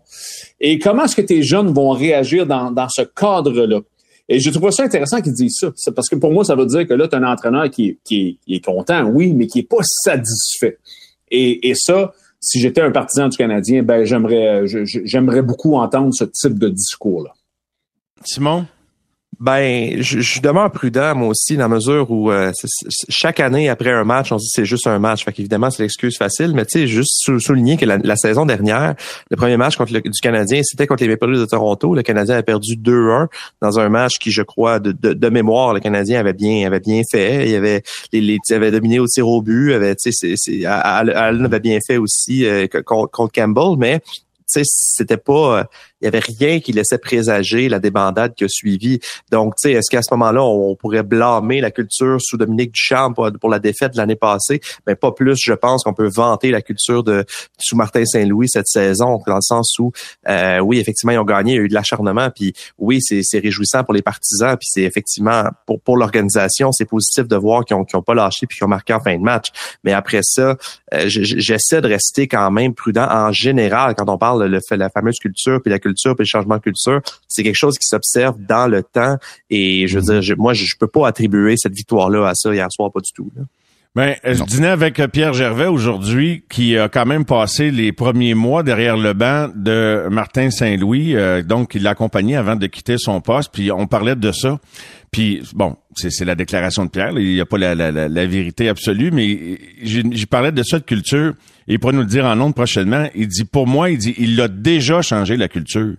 [0.61, 3.79] Et comment est-ce que tes jeunes vont réagir dans, dans ce cadre-là?
[4.29, 5.91] Et je trouve ça intéressant qu'ils disent ça.
[5.91, 8.65] Parce que pour moi, ça veut dire que là, tu as un entraîneur qui, est-
[8.65, 10.77] content, oui, mais qui est pas satisfait.
[11.29, 16.25] Et, et ça, si j'étais un partisan du Canadien, ben j'aimerais j'aimerais beaucoup entendre ce
[16.25, 17.31] type de discours-là.
[18.23, 18.65] Simon?
[19.43, 22.53] Ben, je, je demeure prudent moi aussi dans la mesure où euh,
[23.09, 25.25] chaque année après un match, on se dit c'est juste un match.
[25.25, 28.95] Fait qu'évidemment c'est l'excuse facile, mais tu sais juste sou- souligner que la, saison dernière,
[29.29, 31.93] le premier match contre le, du Canadien, c'était contre les Maple Leafs de Toronto.
[31.93, 33.27] Le Canadien a perdu 2-1
[33.61, 36.79] dans un match qui, je crois, de, de, de mémoire, le Canadien avait bien avait
[36.79, 37.49] bien fait.
[37.49, 39.73] Il avait les, avait dominé au tir au but.
[39.73, 43.99] Avait, tu sais, Allen avait bien fait aussi euh, contre, contre Campbell, mais
[44.47, 45.67] c'était pas
[46.03, 48.99] il y avait rien qui laissait présager la débandade qui a suivi.
[49.31, 53.13] Donc, tu sais, est-ce qu'à ce moment-là, on pourrait blâmer la culture sous Dominique Duchamp
[53.13, 54.59] pour, la défaite de l'année passée?
[54.85, 57.23] Mais pas plus, je pense qu'on peut vanter la culture de
[57.57, 59.93] sous Martin Saint-Louis cette saison, dans le sens où,
[60.27, 63.39] euh, oui, effectivement, ils ont gagné, il y a eu de l'acharnement, puis oui, c'est
[63.39, 67.77] réjouissant pour les partisans, puis c'est effectivement, pour, pour l'organisation, c'est positif de voir qu'ils
[67.77, 69.47] ont, qu'ils ont pas lâché puis qu'ils ont marqué en fin de match.
[69.85, 70.57] Mais après ça,
[70.93, 75.17] euh, j'essaie de rester quand même prudent en général quand on parle de la fameuse
[75.19, 77.01] culture puis la culture puis le changement de culture.
[77.27, 79.17] C'est quelque chose qui s'observe dans le temps
[79.49, 82.53] et je veux dire, je- moi, je, je peux pas attribuer cette victoire-là à ça
[82.53, 83.31] hier soir, pas du tout.
[83.35, 83.43] là.
[83.95, 84.45] Ben, euh, je Non.
[84.45, 88.97] dînais avec euh, Pierre Gervais aujourd'hui, qui a quand même passé les premiers mois derrière
[88.97, 93.51] le banc de Martin Saint-Louis, euh, donc il l'a accompagné avant de quitter son poste,
[93.53, 94.59] puis on parlait de ça.
[95.11, 98.09] Puis bon, c'est la déclaration de Pierre, là, il n'y a pas la, la, la,
[98.09, 101.35] la vérité absolue, mais j'ai j'ai parlé de ça de culture,
[101.67, 103.07] et il nous le dire en ondes prochainement.
[103.13, 105.93] Il dit, pour moi, il dit, il a déjà changé la culture.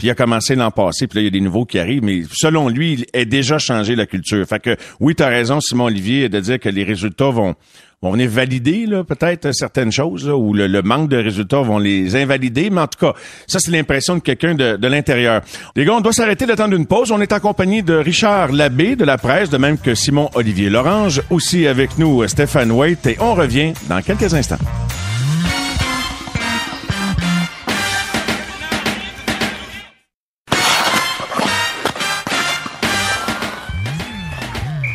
[0.00, 2.02] Puis il a commencé l'an passé, puis là, il y a des nouveaux qui arrivent,
[2.02, 4.46] mais selon lui, il a déjà changé la culture.
[4.46, 7.54] Fait que oui, tu as raison, Simon Olivier, de dire que les résultats vont
[8.00, 12.80] vont venir valider peut-être certaines choses ou le, manque de résultats vont les invalider, mais
[12.80, 13.12] en tout cas,
[13.46, 15.42] ça c'est l'impression de quelqu'un de, de l'intérieur.
[15.76, 17.12] Les gars, on doit s'arrêter d'attendre une pause.
[17.12, 20.70] On est en compagnie de Richard Labbé de la presse, de même que Simon Olivier
[20.70, 24.56] Lorange, aussi avec nous Stéphane Waite, et on revient dans quelques instants.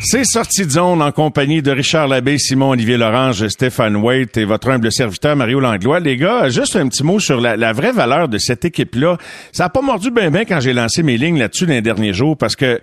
[0.08, 4.46] C'est sorti de zone en compagnie de Richard Labbé, Simon Olivier Lorange, Stéphane Waite et
[4.46, 6.00] votre humble serviteur Mario Langlois.
[6.00, 9.18] Les gars, juste un petit mot sur la, vraie valeur de cette équipe-là.
[9.52, 12.13] Ça a pas mordu bien bien quand j'ai lancé mes lignes là-dessus dans les derniers
[12.13, 12.80] jours parce que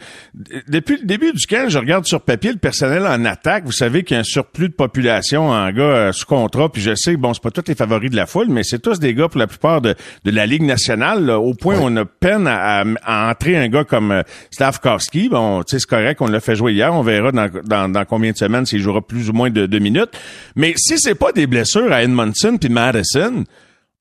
[0.66, 3.66] depuis le début du camp, je regarde sur papier le personnel en attaque.
[3.66, 6.72] Vous savez qu'il y a un surplus de population en gars euh, sous contrat.
[6.72, 8.98] Puis je sais, bon, c'est pas tous les favoris de la foule, mais c'est tous
[8.98, 12.48] des gars pour la plupart de, la Ligue nationale, au point où on a peine
[12.48, 15.28] à, entrer un gars comme euh, Slavkowski.
[15.28, 16.92] Bon, tu sais, c'est correct, on l'a fait jouer hier.
[16.92, 20.10] On verra dans, combien de semaines s'il jouera plus ou moins de deux minutes.
[20.56, 23.44] Mais si c'est pas des blessures à Edmondson puis Madison,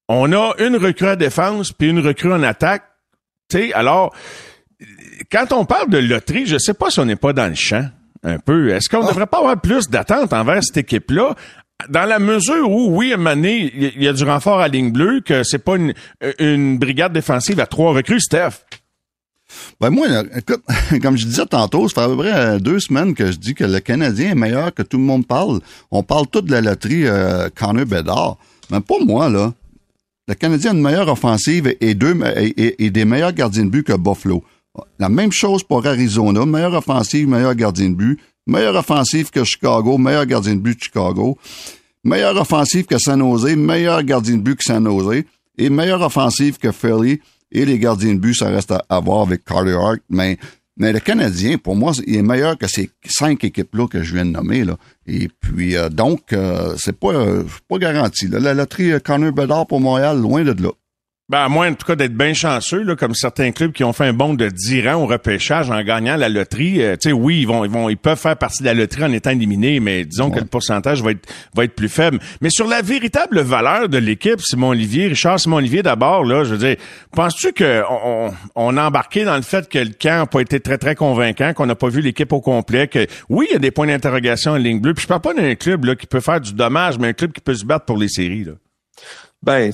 [0.08, 2.84] on a une recrue à défense puis une recrue en attaque.
[3.50, 4.14] Tu alors,
[5.32, 7.88] quand on parle de loterie, je sais pas si on n'est pas dans le champ
[8.24, 8.70] un peu.
[8.70, 11.36] Est-ce qu'on ne devrait pas avoir plus d'attente envers cette équipe-là?
[11.90, 15.44] Dans la mesure où, oui, à il y a du renfort à ligne bleue, que
[15.44, 15.94] c'est pas une,
[16.38, 18.64] une brigade défensive à trois recrues, Steph.
[19.80, 20.62] Ben moi, écoute,
[21.02, 23.54] comme je disais tantôt, ça fait à peu près euh, deux semaines que je dis
[23.54, 25.60] que le Canadien est meilleur que tout le monde parle.
[25.92, 28.38] On parle tout de la loterie euh, Connor Bedard.
[28.70, 29.54] Mais pas moi, là.
[30.28, 33.94] Le Canadien a une meilleure offensive et, deux, et, des meilleurs gardiens de but que
[33.94, 34.44] Buffalo.
[35.00, 36.46] La même chose pour Arizona.
[36.46, 38.20] Meilleure offensive, meilleur gardien de but.
[38.48, 41.38] Meilleure offensive que Chicago, meilleur gardien de but de Chicago.
[42.04, 45.26] Meilleure offensive que San Jose, meilleur gardien de but que San Jose.
[45.58, 47.20] Et meilleure offensive que Philly,
[47.52, 50.00] et les gardiens de but, ça reste à, voir avec Carter Hart.
[50.10, 50.38] Mais,
[50.78, 54.26] mais le Canadien, pour moi, il est meilleur que ces cinq équipes-là que je viens
[54.26, 54.64] de nommer.
[54.64, 54.78] Là.
[55.06, 58.28] Et puis, euh, donc, euh, c'est pas, euh, pas garanti.
[58.28, 60.72] La loterie Connor Bedard pour Montréal, loin de là.
[61.32, 63.94] Ben, à moins, en tout cas, d'être bien chanceux, là, comme certains clubs qui ont
[63.94, 66.84] fait un bond de 10 rangs au repêchage en gagnant la loterie.
[66.84, 69.06] Euh, tu sais, oui, ils vont, ils vont, ils peuvent faire partie de la loterie
[69.06, 72.20] en étant éliminés, mais disons que le pourcentage va être, va être plus faible.
[72.42, 76.56] Mais sur la véritable valeur de l'équipe, Simon Olivier, Richard Simon Olivier d'abord, là, je
[76.56, 76.76] veux dire,
[77.16, 80.60] penses-tu qu'on on, on a embarqué dans le fait que le camp n'a pas été
[80.60, 83.60] très, très convaincant, qu'on n'a pas vu l'équipe au complet, que oui, il y a
[83.60, 86.20] des points d'interrogation en ligne bleue, puis je parle pas d'un club, là, qui peut
[86.20, 88.52] faire du dommage, mais un club qui peut se battre pour les séries, là.
[89.44, 89.72] Ben,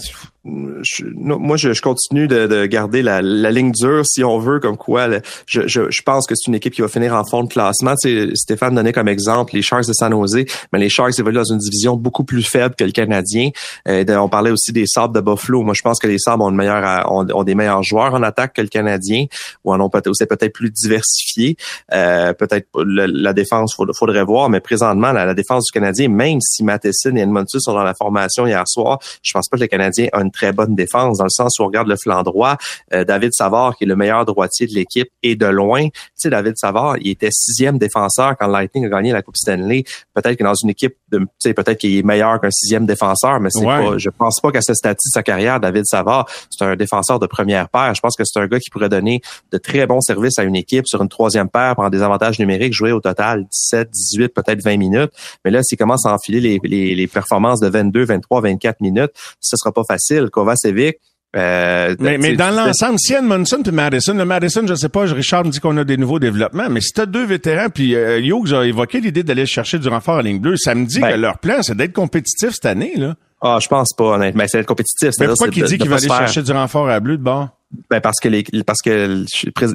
[0.48, 5.08] moi, je, continue de, garder la, ligne dure, si on veut, comme quoi
[5.48, 7.96] je, pense que c'est une équipe qui va finir en fond de classement.
[8.02, 11.38] Tu sais, Stéphane donnait comme exemple les Sharks de San Jose, mais les Sharks évoluent
[11.38, 13.50] dans une division beaucoup plus faible que le Canadien.
[13.88, 15.64] Euh, on parlait aussi des Sabres de Buffalo.
[15.64, 18.62] Moi, je pense que les Sabres ont, meilleure, ont, des meilleurs joueurs en attaque que
[18.62, 19.26] le Canadien,
[19.64, 21.58] ou en ont peut-être peut-être plus diversifié.
[21.94, 26.64] Euh, peut-être la défense, faudrait, faudrait voir, mais présentement, la, défense du Canadien, même si
[26.64, 30.08] Matheson et Edmondson sont dans la formation hier soir, je pense pas que le Canadien
[30.14, 32.58] a une très bonne défense dans le sens où on regarde le flanc droit.
[32.94, 35.88] Euh, David Savard, qui est le meilleur droitier de l'équipe, et de loin.
[35.88, 39.84] Tu sais, David Savard, il était sixième défenseur quand Lightning a gagné la Coupe Stanley.
[40.14, 43.40] Peut-être que dans une équipe, de, tu sais, peut-être qu'il est meilleur qu'un sixième défenseur,
[43.40, 46.66] mais c'est pas, je pense pas qu'à ce statut de sa carrière, David Savard, c'est
[46.66, 47.94] un défenseur de première paire.
[47.96, 49.22] Je pense que c'est un gars qui pourrait donner
[49.52, 52.74] de très bons services à une équipe sur une troisième paire, prendre des avantages numériques,
[52.74, 55.12] jouer au total 17, 18, peut-être 20 minutes.
[55.44, 59.12] Mais là, s'il commence à enfiler les, les, les performances de 22, 23, 24 minutes,
[59.40, 60.27] ce sera pas facile.
[60.30, 60.98] Kovacevic,
[61.36, 65.46] euh, mais, mais dans l'ensemble, si Edmondson puis Madison, le Madison, je sais pas, Richard
[65.46, 68.54] me dit qu'on a des nouveaux développements, mais si t'as deux vétérans, puis euh, Hughes
[68.54, 71.18] a évoqué l'idée d'aller chercher du renfort à ligne bleue, ça me dit ben que
[71.18, 73.16] leur plan, c'est d'être compétitif cette année, là.
[73.42, 74.42] Ah, je pense pas, honnêtement.
[74.42, 75.12] Mais c'est d'être compétitif.
[75.20, 77.50] Mais pourquoi qu'il dit qu'il va aller chercher du renfort à bleu de bord?
[77.90, 79.26] Ben parce que les, parce que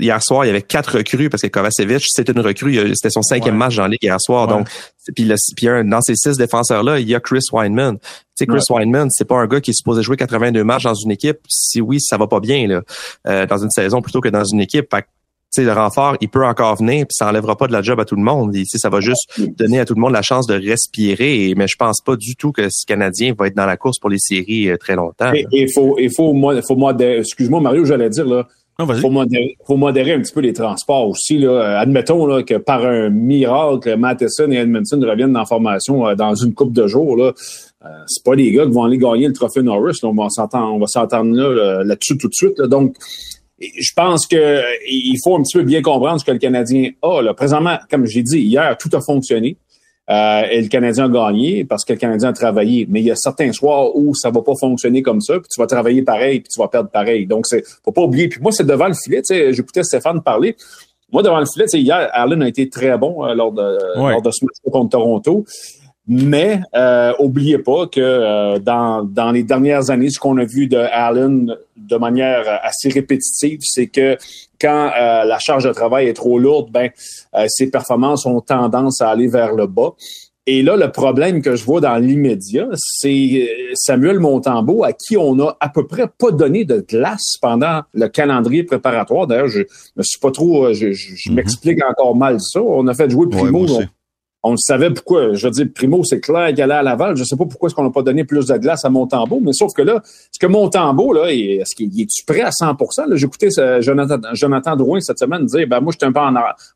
[0.00, 3.20] hier soir il y avait quatre recrues parce que Kovacevic c'est une recrue c'était son
[3.20, 4.66] cinquième match dans la ligue hier soir donc
[5.14, 7.98] puis, puis un, dans ces six défenseurs là il y a Chris Weinman.
[7.98, 10.94] Tu sais Chris Weinman c'est pas un gars qui est supposé jouer 82 matchs dans
[10.94, 11.40] une équipe.
[11.48, 12.83] Si oui ça va pas bien là
[13.26, 14.94] euh, dans une saison plutôt que dans une équipe
[15.52, 18.04] sais, le renfort, il peut encore venir, puis ça enlèvera pas de la job à
[18.04, 18.54] tout le monde.
[18.54, 21.52] Ici, ça va juste donner à tout le monde la chance de respirer.
[21.56, 24.10] Mais je pense pas du tout que ce Canadien va être dans la course pour
[24.10, 25.32] les séries euh, très longtemps.
[25.52, 26.34] Il faut, il faut,
[26.66, 27.18] faut modérer.
[27.18, 28.46] Excuse-moi, Mario, j'allais dire là.
[28.78, 31.38] Il faut, modérer, un petit peu les transports aussi.
[31.38, 31.78] Là.
[31.78, 36.54] Admettons là, que par un miracle, Matheson et Edmondson reviennent en formation euh, dans une
[36.54, 37.16] coupe de jours.
[37.16, 37.32] Là.
[37.84, 39.98] Euh, c'est pas les gars qui vont aller gagner le trophée Norris.
[40.02, 42.60] On va s'entendre, on va s'entendre là, là-dessus tout de suite.
[42.62, 42.96] Donc,
[43.79, 47.20] je pense que il faut un petit peu bien comprendre ce que le Canadien a.
[47.22, 47.35] Là.
[47.35, 49.57] Présentement, comme j'ai dit hier, tout a fonctionné.
[50.11, 52.87] Euh, et le Canadien a gagné parce que le Canadien a travaillé.
[52.88, 55.61] Mais il y a certains soirs où ça va pas fonctionner comme ça, puis tu
[55.61, 57.27] vas travailler pareil, puis tu vas perdre pareil.
[57.27, 58.29] Donc, c'est faut pas oublier.
[58.29, 59.22] Puis moi, c'est devant le filet.
[59.53, 60.57] J'écoutais Stéphane parler.
[61.12, 64.31] Moi, devant le filet, hier, Allen a été très bon euh, lors, de, lors de
[64.31, 65.44] ce match contre Toronto.
[66.08, 70.66] Mais euh, oubliez pas que euh, dans, dans les dernières années, ce qu'on a vu
[70.66, 74.16] de Allen de manière assez répétitive, c'est que
[74.60, 76.90] quand euh, la charge de travail est trop lourde, ben
[77.34, 79.92] euh, ses performances ont tendance à aller vers le bas.
[80.44, 85.38] Et là, le problème que je vois dans l'immédiat, c'est Samuel Montambeau, à qui on
[85.38, 89.28] a à peu près pas donné de glace pendant le calendrier préparatoire.
[89.28, 89.60] D'ailleurs, je
[89.96, 91.32] me suis pas trop, je, mm-hmm.
[91.32, 92.60] m'explique encore mal ça.
[92.60, 93.68] On a fait jouer Primo
[94.42, 95.35] on savait pourquoi.
[95.35, 97.16] Je veux dire, Primo, c'est clair qu'il allait à Laval.
[97.16, 99.52] Je sais pas pourquoi est-ce qu'on n'a pas donné plus de glace à Montembeau, mais
[99.52, 103.48] sauf que là, est-ce que Montembeau, là, est-ce qu'il est-tu prêt à 100% J'écoutais
[103.81, 106.20] Jonathan, Jonathan Drouin cette semaine dire, ben moi, je suis un peu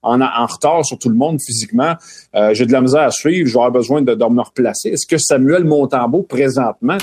[0.02, 1.94] en, retard sur tout le monde physiquement.
[2.34, 3.48] Euh, j'ai de la misère à suivre.
[3.48, 4.90] J'aurais besoin de, de me replacer.
[4.90, 6.98] Est-ce que Samuel Montembeau, présentement,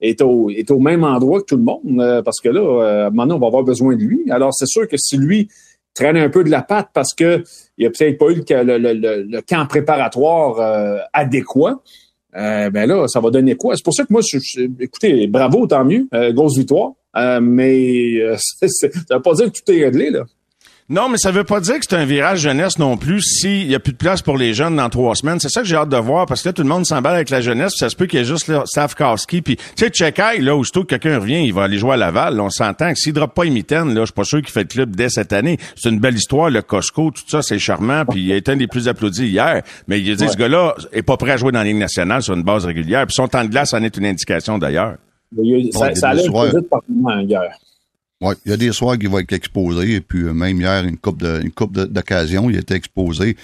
[0.00, 2.00] est au, est au même endroit que tout le monde?
[2.00, 4.30] Euh, parce que là, euh, maintenant, on va avoir besoin de lui.
[4.30, 5.48] Alors, c'est sûr que si lui
[5.96, 7.42] traîne un peu de la patte parce que
[7.78, 11.82] il a peut-être pas eu le, camp préparatoire euh, adéquat.
[12.36, 13.74] Euh, ben là, ça va donner quoi?
[13.76, 14.38] C'est pour ça que moi, je,
[14.80, 16.92] écoutez, bravo, tant mieux, euh, grosse victoire.
[17.16, 20.24] Euh, mais ça veut pas dire que tout est réglé, là.
[20.88, 23.74] Non, mais ça veut pas dire que c'est un virage jeunesse non plus s'il y
[23.74, 25.40] a plus de place pour les jeunes dans trois semaines.
[25.40, 27.28] C'est ça que j'ai hâte de voir parce que là, tout le monde s'emballe avec
[27.30, 27.72] la jeunesse.
[27.76, 29.42] ça se peut qu'il y ait juste là, Stavkowski.
[29.42, 32.40] Puis, tu sais, Chekai, là, aussitôt que quelqu'un revient, il va aller jouer à Laval.
[32.40, 34.68] on s'entend que s'il drop pas Imitaine, là, je suis pas sûr qu'il fait le
[34.68, 35.58] club dès cette année.
[35.74, 38.04] C'est une belle histoire, le Costco, tout ça, c'est charmant.
[38.04, 39.62] Puis, il a été un des plus applaudis hier.
[39.88, 42.22] Mais il a dit, ce gars-là est pas prêt à jouer dans la Ligue nationale
[42.22, 43.04] sur une base régulière.
[43.08, 44.94] Puis, son temps de glace en est une indication d'ailleurs.
[45.72, 47.58] Ça, ça allait vite par hier.
[48.22, 50.84] Oui, il y a des soirs qui vont être exposés, et puis euh, même hier,
[50.84, 53.36] une coupe de une coupe d'occasion, il était exposé.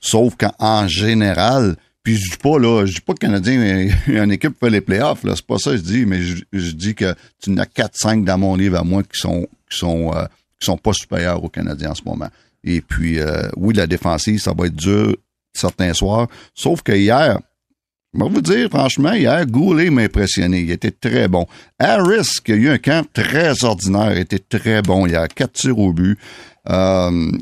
[0.00, 4.58] Sauf qu'en général, puis je dis pas là, je dis pas que Canadien une équipe
[4.58, 7.50] fait les playoffs, là, c'est pas ça que je dis, mais je, dis que tu
[7.50, 10.24] en as 4-5 dans mon livre à moi qui sont qui sont euh,
[10.58, 12.28] qui sont pas supérieurs aux Canadiens en ce moment.
[12.62, 15.14] Et puis euh, oui, la défensive, ça va être dur
[15.52, 16.28] certains soirs.
[16.54, 17.38] Sauf que hier,
[18.14, 20.60] je vais vous dire, franchement, hier, Goulet m'a impressionné.
[20.60, 21.46] Il était très bon.
[21.78, 25.26] Harris, qui a eu un camp très ordinaire, était très bon hier.
[25.28, 26.18] Quatre tirs au but.
[26.70, 27.32] Euh,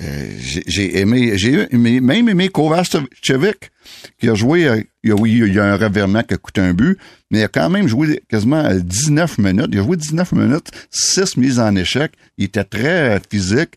[0.00, 0.30] euh
[0.66, 3.70] j'ai aimé, j'ai même aimé Kovacevic,
[4.18, 6.60] qui a joué, euh, il a, oui, il y a un revirement qui a coûté
[6.60, 6.98] un but,
[7.30, 9.68] mais il a quand même joué quasiment 19 minutes.
[9.70, 12.12] Il a joué 19 minutes, 6 mises en échec.
[12.38, 13.74] Il était très physique.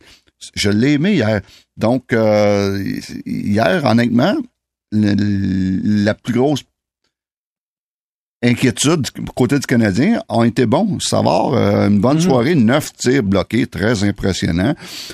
[0.55, 1.41] Je l'ai aimé hier.
[1.77, 2.83] Donc, euh,
[3.25, 4.35] hier, honnêtement,
[4.91, 6.63] la plus grosse
[8.45, 10.99] inquiétude côté du Canadien ont été bons.
[10.99, 12.21] Savoir, euh, une bonne mhm.
[12.21, 14.73] soirée, neuf tirs bloqués, très impressionnant.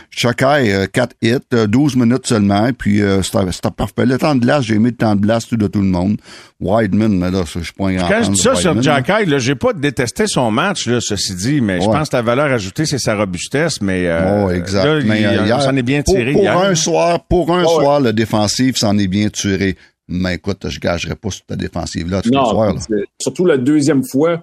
[0.09, 4.05] Chakai, 4 euh, hits, 12 euh, minutes seulement, puis c'était parfait.
[4.05, 6.17] Le temps de glace, j'ai mis le temps de glace de tout le monde.
[6.59, 9.55] Wideman, mais là, je suis pas un Quand je dis ça sur Chakai, là, j'ai
[9.55, 12.99] pas détesté son match, là, ceci dit, mais je pense que la valeur ajoutée, c'est
[12.99, 15.03] sa robustesse, mais euh, exact.
[15.05, 16.33] mais, il, s'en est bien tiré.
[16.33, 19.75] Pour, un soir, pour un soir, le défensif s'en est bien tiré
[20.07, 22.75] mais écoute, je gagerais pas sur ta défensive-là non,
[23.19, 24.41] Surtout la deuxième fois.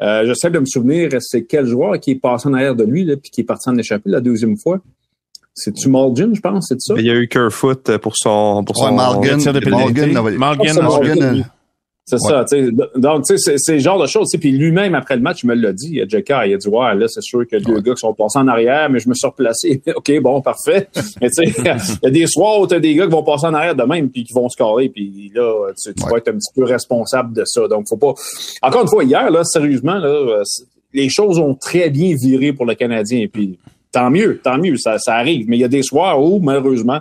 [0.00, 3.04] Euh, J'essaie de me souvenir, c'est quel joueur qui est passé en arrière de lui,
[3.04, 4.80] là, puis qui est parti en échappée la deuxième fois.
[5.54, 6.94] C'est-tu Morgan, je pense, c'est ça?
[6.98, 10.12] Il y a eu Kerfoot pour son, pour son Morgan, Morgan,
[10.80, 11.44] Morgan,
[12.08, 12.72] c'est ça, tu sais.
[12.96, 14.30] Donc, tu sais, c'est le genre de choses.
[14.40, 16.00] Puis lui-même, après le match, il me l'a dit.
[16.08, 18.48] Jacka, il a dit, ouais, là, c'est sûr que deux gars qui sont passés en
[18.48, 19.82] arrière, mais je me suis replacé.
[19.94, 20.88] OK, bon, parfait.
[21.20, 21.64] mais tu sais, il
[22.02, 23.82] y a des soirs où tu as des gars qui vont passer en arrière de
[23.82, 24.88] même puis qui vont scorer.
[24.88, 27.68] Puis là, tu, vas être un petit peu responsable de ça.
[27.68, 28.14] Donc, faut pas...
[28.62, 30.42] Encore une fois, hier, là, sérieusement, là,
[30.94, 33.26] les choses ont très bien viré pour le Canadien.
[33.30, 33.58] Puis
[33.92, 35.46] tant mieux, tant mieux, ça, ça arrive.
[35.46, 37.00] Mais il y a des soirs où, malheureusement,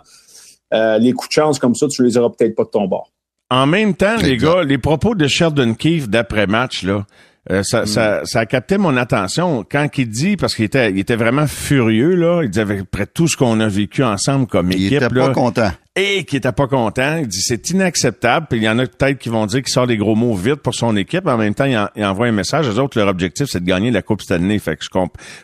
[0.73, 3.09] euh, les coups de chance comme ça, tu les auras peut-être pas de ton bord.
[3.49, 7.05] En même temps, les gars, les propos de Sheldon Keefe d'après-match, là,
[7.49, 9.65] euh, ça, ça, ça, a capté mon attention.
[9.69, 13.29] Quand il dit, parce qu'il était, il était vraiment furieux, là, il disait après tout
[13.29, 14.91] ce qu'on a vécu ensemble comme équipe.
[14.91, 17.17] Il était pas content et qui était pas content.
[17.17, 18.45] Il dit c'est inacceptable.
[18.49, 20.57] Puis il y en a peut-être qui vont dire qu'il sort des gros mots vite
[20.57, 21.27] pour son équipe.
[21.27, 22.69] En même temps, il, envoie un message.
[22.69, 24.59] Les autres, leur objectif, c'est de gagner la Coupe Stanley.
[24.59, 24.99] Fait que je,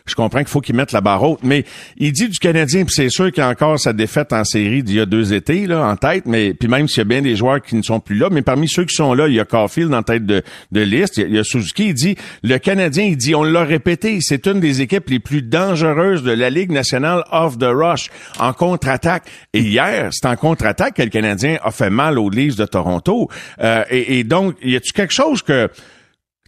[0.06, 1.40] je comprends qu'il faut qu'ils mettent la barre haute.
[1.42, 1.64] Mais
[1.96, 4.84] il dit du Canadien, puis c'est sûr qu'il y a encore sa défaite en série
[4.84, 6.24] d'il y a deux étés là en tête.
[6.26, 8.42] Mais puis même s'il y a bien des joueurs qui ne sont plus là, mais
[8.42, 11.16] parmi ceux qui sont là, il y a Caulfield en tête de, liste.
[11.16, 11.88] Il y, a, Suzuki.
[11.88, 15.42] Il dit le Canadien, il dit on l'a répété, c'est une des équipes les plus
[15.42, 19.24] dangereuses de la Ligue nationale off the rush en contre-attaque.
[19.52, 23.30] Et hier, c'est en contre-attaque que le Canadien a fait mal aux Leafs de Toronto.
[23.60, 25.70] Euh, et, donc, y a-tu quelque chose que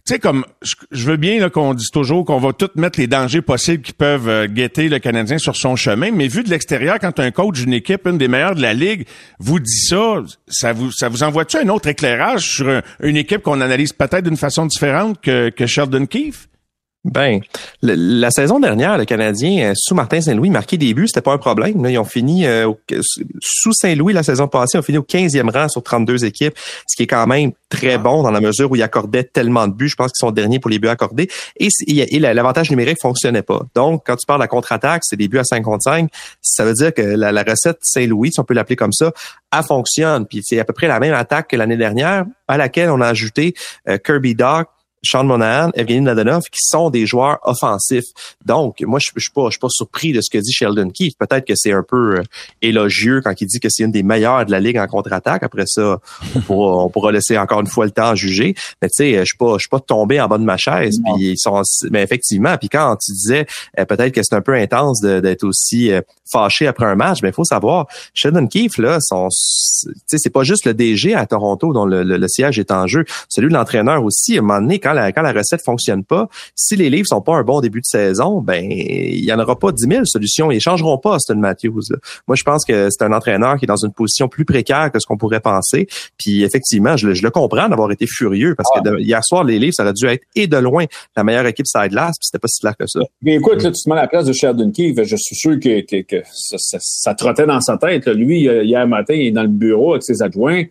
[0.05, 0.45] sais, comme
[0.91, 4.29] je veux bien qu'on dise toujours qu'on va tout mettre les dangers possibles qui peuvent
[4.29, 7.73] euh, guetter le Canadien sur son chemin, mais vu de l'extérieur, quand un coach d'une
[7.73, 9.05] équipe, une des meilleures de la ligue,
[9.39, 13.59] vous dit ça, ça vous ça vous envoie-tu un autre éclairage sur une équipe qu'on
[13.59, 16.47] analyse peut-être d'une façon différente que, que Sheldon Keefe?
[17.11, 17.39] Ben,
[17.81, 21.37] la saison dernière, le Canadien, euh, sous Martin Saint-Louis, marqué des buts, c'était pas un
[21.37, 21.85] problème.
[21.85, 22.71] Ils ont fini euh,
[23.39, 26.53] sous Saint-Louis la saison passée, ils ont fini au 15e rang sur 32 équipes,
[26.87, 27.97] ce qui est quand même très ah.
[27.99, 29.87] bon dans la mesure où ils accordaient tellement de buts.
[29.87, 31.29] Je pense qu'ils sont derniers pour les buts accordés.
[31.57, 31.69] Et,
[32.19, 33.61] l'avantage numérique fonctionnait pas.
[33.73, 36.09] Donc, quand tu parles de la contre-attaque, c'est des buts à 5 contre 5.
[36.41, 39.11] Ça veut dire que la, recette Saint-Louis, si on peut l'appeler comme ça,
[39.55, 40.25] elle fonctionne.
[40.25, 43.07] Puis c'est à peu près la même attaque que l'année dernière, à laquelle on a
[43.07, 43.53] ajouté
[43.87, 44.67] euh, Kirby Dock,
[45.03, 48.07] Sean Monahan, Evgeny Nadonov, qui sont des joueurs offensifs.
[48.45, 50.89] Donc, moi, je, je suis pas, je suis pas surpris de ce que dit Sheldon
[50.89, 51.13] Keefe.
[51.17, 52.23] Peut-être que c'est un peu euh,
[52.61, 55.43] élogieux quand il dit que c'est une des meilleures de la ligue en contre-attaque.
[55.43, 55.99] Après ça,
[56.35, 58.55] on pourra, on pourra, laisser encore une fois le temps à juger.
[58.81, 60.99] Mais tu sais, je suis pas, je suis pas tombé en bas de ma chaise.
[61.03, 63.45] Puis ils sont, mais effectivement, puis quand tu disais
[63.79, 67.29] euh, peut-être que c'est un peu intense d'être aussi euh, fâché après un match, mais
[67.29, 71.85] il faut savoir, Sheldon Keefe là, son, c'est pas juste le DG à Toronto dont
[71.85, 74.35] le, le, siège est en jeu, celui de l'entraîneur aussi.
[74.35, 77.21] À un moment donné, quand la, quand la recette fonctionne pas, si les livres sont
[77.21, 80.49] pas un bon début de saison, ben il y en aura pas 10 000 solutions.
[80.49, 81.81] Ils changeront pas Austin Matthews.
[82.27, 84.99] Moi, je pense que c'est un entraîneur qui est dans une position plus précaire que
[84.99, 85.87] ce qu'on pourrait penser.
[86.17, 88.99] Puis effectivement, je, le comprends d'avoir été furieux parce que ah.
[88.99, 91.91] hier soir, les livres, ça aurait dû être et de loin la meilleure équipe side
[91.91, 93.01] puis c'était pas si clair que ça.
[93.21, 95.59] Mais écoute, là, tu te mets à la place de Sheldon Keefe, je suis sûr
[95.59, 98.07] que, que, ça, trottait dans sa tête.
[98.07, 100.63] Lui, hier matin, il est dans le bureau avec ses adjoints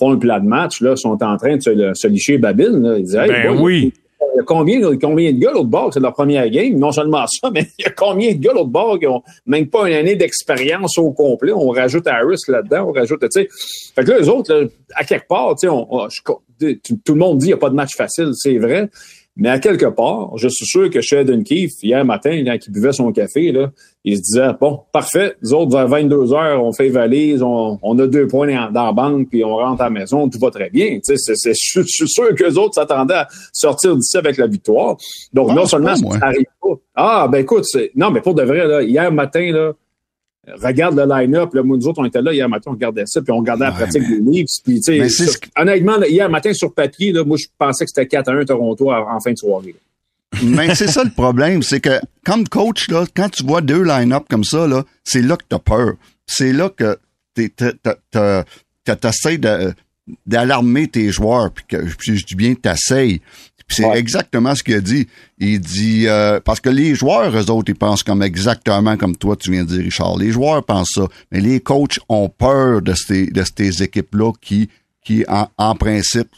[0.00, 2.82] font un plat de match, là, sont en train de se, se licher babine.
[2.82, 2.98] Là.
[2.98, 3.92] Ils disent, ben oui.
[4.34, 6.78] Il y a combien, combien de gars l'autre bord, c'est leur première game?
[6.78, 9.66] Non seulement ça, mais il y a combien de gars l'autre bord qui ont même
[9.66, 11.52] pas une année d'expérience au complet?
[11.52, 13.48] On rajoute Harris là-dedans, on rajoute, tu sais.
[13.94, 17.54] Fait que là, les autres, à quelque part, tu sais, tout le monde dit qu'il
[17.54, 18.88] n'y a pas de match facile, c'est vrai.
[19.40, 22.92] Mais à quelque part, je suis sûr que Sheldon Keefe, hier matin, quand il buvait
[22.92, 23.70] son café, là,
[24.04, 27.98] il se disait, bon, parfait, nous autres, vers 22 heures, on fait valise, on, on
[27.98, 30.68] a deux points dans, la banque, puis on rentre à la maison, tout va très
[30.68, 31.00] bien.
[31.02, 34.46] Tu sais, c'est, je suis sûr que les autres s'attendaient à sortir d'ici avec la
[34.46, 34.98] victoire.
[35.32, 36.68] Donc, non seulement ça n'arrive pas.
[36.94, 39.72] Ah, ben écoute, non, mais pour de vrai, là, hier matin, là,
[40.46, 41.54] regarde le line-up.
[41.54, 43.72] Là, nous autres, on était là hier matin, on regardait ça, puis on regardait la
[43.72, 44.48] pratique des livres.
[44.64, 44.80] Puis,
[45.56, 48.90] honnêtement, hier matin, sur papier, là, moi, je pensais que c'était 4 à 1 Toronto
[48.90, 49.74] en, fin de soirée.
[50.44, 54.24] Mais c'est ça le problème, c'est que comme coach, là, quand tu vois deux line-up
[54.30, 55.94] comme ça, là, c'est là que tu as peur.
[56.26, 56.98] C'est là que
[57.34, 57.50] tu
[58.86, 59.40] essaies
[60.26, 63.20] d'alarmer tes joueurs, puis que je dis bien t'essayes
[63.70, 65.06] c'est exactement ce qu'il a dit.
[65.38, 69.36] Il dit euh, parce que les joueurs, eux autres, ils pensent comme exactement comme toi,
[69.36, 70.16] tu viens de dire, Richard.
[70.16, 74.68] Les joueurs pensent ça, mais les coachs ont peur de ces, de ces équipes-là qui,
[75.04, 76.28] qui en, principe,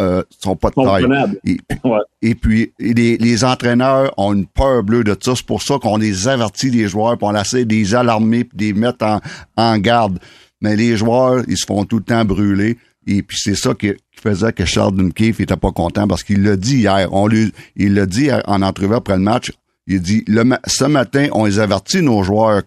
[0.00, 1.60] euh, sont pas de taille.
[2.22, 5.34] Et, puis, les, les, entraîneurs ont une peur bleue de ça.
[5.36, 8.56] C'est pour ça qu'on les avertit, les joueurs, puis on essaie de les alarmer, puis
[8.56, 9.20] de les mettre en,
[9.56, 10.18] en garde.
[10.60, 12.78] Mais les joueurs, ils se font tout le temps brûler.
[13.06, 16.56] Et puis c'est ça qui, faisait que Sheldon Keefe était pas content parce qu'il l'a
[16.56, 17.08] dit hier.
[17.12, 19.52] On lui, il l'a dit en entrevue après le match.
[19.86, 20.24] Il dit
[20.66, 22.62] ce matin, on les avertit nos joueurs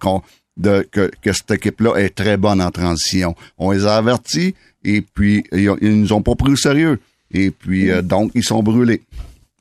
[0.57, 3.35] de, que, que cette équipe-là est très bonne en transition.
[3.57, 6.99] On les a avertis et puis ils, ils nous ont pas pris au sérieux.
[7.31, 9.01] Et puis euh, donc ils sont brûlés.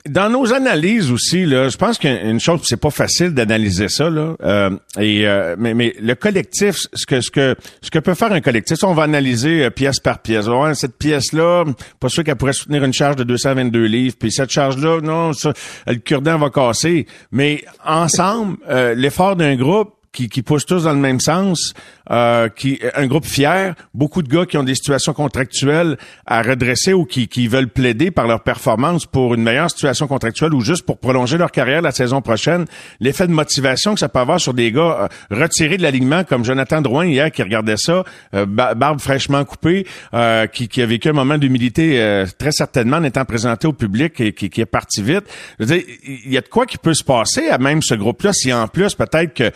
[0.07, 4.35] Dans nos analyses aussi, là, je pense qu'une chose, c'est pas facile d'analyser ça, là.
[4.43, 8.31] Euh, et euh, mais, mais le collectif, ce que ce que ce que peut faire
[8.31, 10.45] un collectif, on va analyser euh, pièce par pièce.
[10.73, 11.65] Cette pièce-là,
[11.99, 14.15] pas sûr qu'elle pourrait soutenir une charge de 222 livres.
[14.19, 15.53] Puis cette charge-là, non, ça,
[15.87, 17.07] le cure-dent va casser.
[17.31, 18.57] Mais ensemble,
[18.95, 21.73] l'effort d'un groupe qui, qui poussent tous dans le même sens,
[22.09, 26.93] euh, qui un groupe fier, beaucoup de gars qui ont des situations contractuelles à redresser
[26.93, 30.85] ou qui, qui veulent plaider par leur performance pour une meilleure situation contractuelle ou juste
[30.85, 32.65] pour prolonger leur carrière la saison prochaine.
[32.99, 36.45] L'effet de motivation que ça peut avoir sur des gars euh, retirés de l'alignement comme
[36.45, 41.09] Jonathan Drouin hier qui regardait ça, euh, barbe fraîchement coupée, euh, qui, qui a vécu
[41.09, 45.01] un moment d'humilité très certainement en étant présenté au public et qui, qui est parti
[45.01, 45.23] vite.
[45.59, 47.95] Je veux dire, il y a de quoi qui peut se passer à même ce
[47.95, 49.51] groupe-là si en plus peut-être qu'un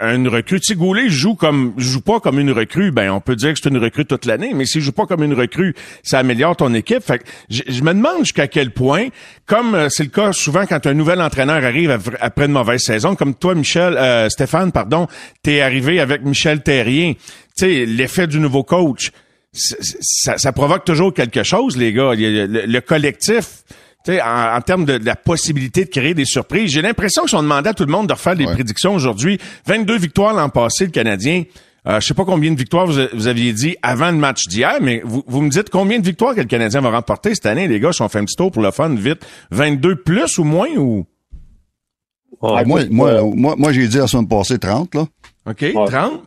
[0.00, 3.58] une recrue, Goulet joue comme joue pas comme une recrue, ben on peut dire que
[3.62, 6.72] c'est une recrue toute l'année, mais s'il joue pas comme une recrue, ça améliore ton
[6.74, 7.02] équipe.
[7.50, 9.08] Je, me demande jusqu'à quel point,
[9.46, 13.14] comme euh, c'est le cas souvent quand un nouvel entraîneur arrive après une mauvaise saison,
[13.14, 15.06] comme toi, Michel, euh, Stéphane, pardon,
[15.42, 17.20] t'es arrivé avec Michel Terrien, tu
[17.56, 19.10] sais, l'effet du nouveau coach,
[19.52, 22.12] ça, provoque toujours quelque chose, les gars.
[22.14, 23.64] Le, collectif,
[24.08, 27.68] en, en termes de, la possibilité de créer des surprises, j'ai l'impression qu'ils ont demandé
[27.68, 29.38] à tout le monde de refaire des prédictions aujourd'hui.
[29.66, 31.44] 22 victoires l'an passé, le Canadien.
[31.86, 35.02] Euh, je sais pas combien de victoires vous, aviez dit avant le match d'hier, mais
[35.04, 37.80] vous, vous me dites combien de victoires que le Canadien va remporter cette année, les
[37.80, 37.92] gars?
[37.92, 39.26] Si on fait un petit tour pour le fun, vite.
[39.50, 41.04] 22 plus ou moins ou?
[42.40, 45.06] Ah, moi, moi, moi, moi j'ai dit la semaine passée 30, là.
[45.46, 46.22] OK, 30?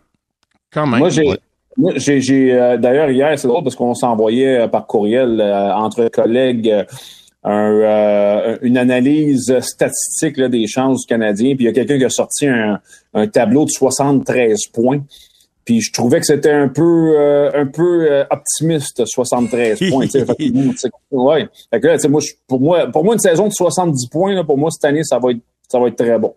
[0.71, 0.99] Quand même.
[0.99, 5.73] Moi, j'ai, j'ai, euh, d'ailleurs, hier, c'est drôle parce qu'on s'envoyait euh, par courriel euh,
[5.73, 6.85] entre collègues
[7.51, 11.55] un, une analyse statistique là, des chances du Canadien.
[11.55, 12.79] Puis il y a quelqu'un qui a sorti un,
[13.13, 15.01] un, tableau de 73 points.
[15.63, 17.17] Puis je trouvais que c'était un peu
[17.53, 20.05] un peu optimiste 73 points.
[21.11, 21.47] ouais.
[21.71, 24.57] Fait que là, moi, pour moi, pour moi, une saison de 70 points, là, pour
[24.57, 26.35] moi, cette année, ça va être ça va être très bon.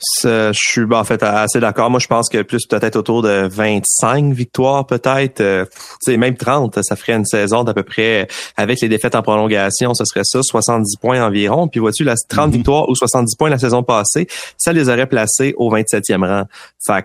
[0.00, 1.90] Je suis ben, en fait assez d'accord.
[1.90, 5.64] Moi, je pense que plus peut-être autour de 25 victoires, peut-être, euh,
[6.06, 10.04] même 30, ça ferait une saison d'à peu près avec les défaites en prolongation, ce
[10.04, 11.68] serait ça, 70 points environ.
[11.68, 12.52] Puis vois-tu, la 30 mm-hmm.
[12.52, 16.44] victoires ou 70 points la saison passée, ça les aurait placés au 27e rang.
[16.84, 17.04] Fait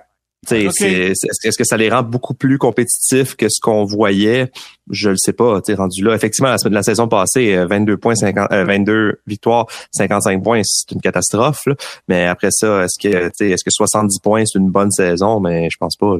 [0.52, 4.52] est-ce que ça les rend beaucoup plus compétitifs que ce qu'on voyait?
[4.89, 5.62] Je le sais pas.
[5.78, 10.44] Rendu là, effectivement, la, la saison passée, 22 euh, points, 50, 22 euh, victoires, 55
[10.44, 11.68] points, c'est une catastrophe.
[12.08, 15.39] Mais après ça, est-ce que est-ce que 70 points c'est une bonne saison?
[15.39, 16.18] Mais je pense pas.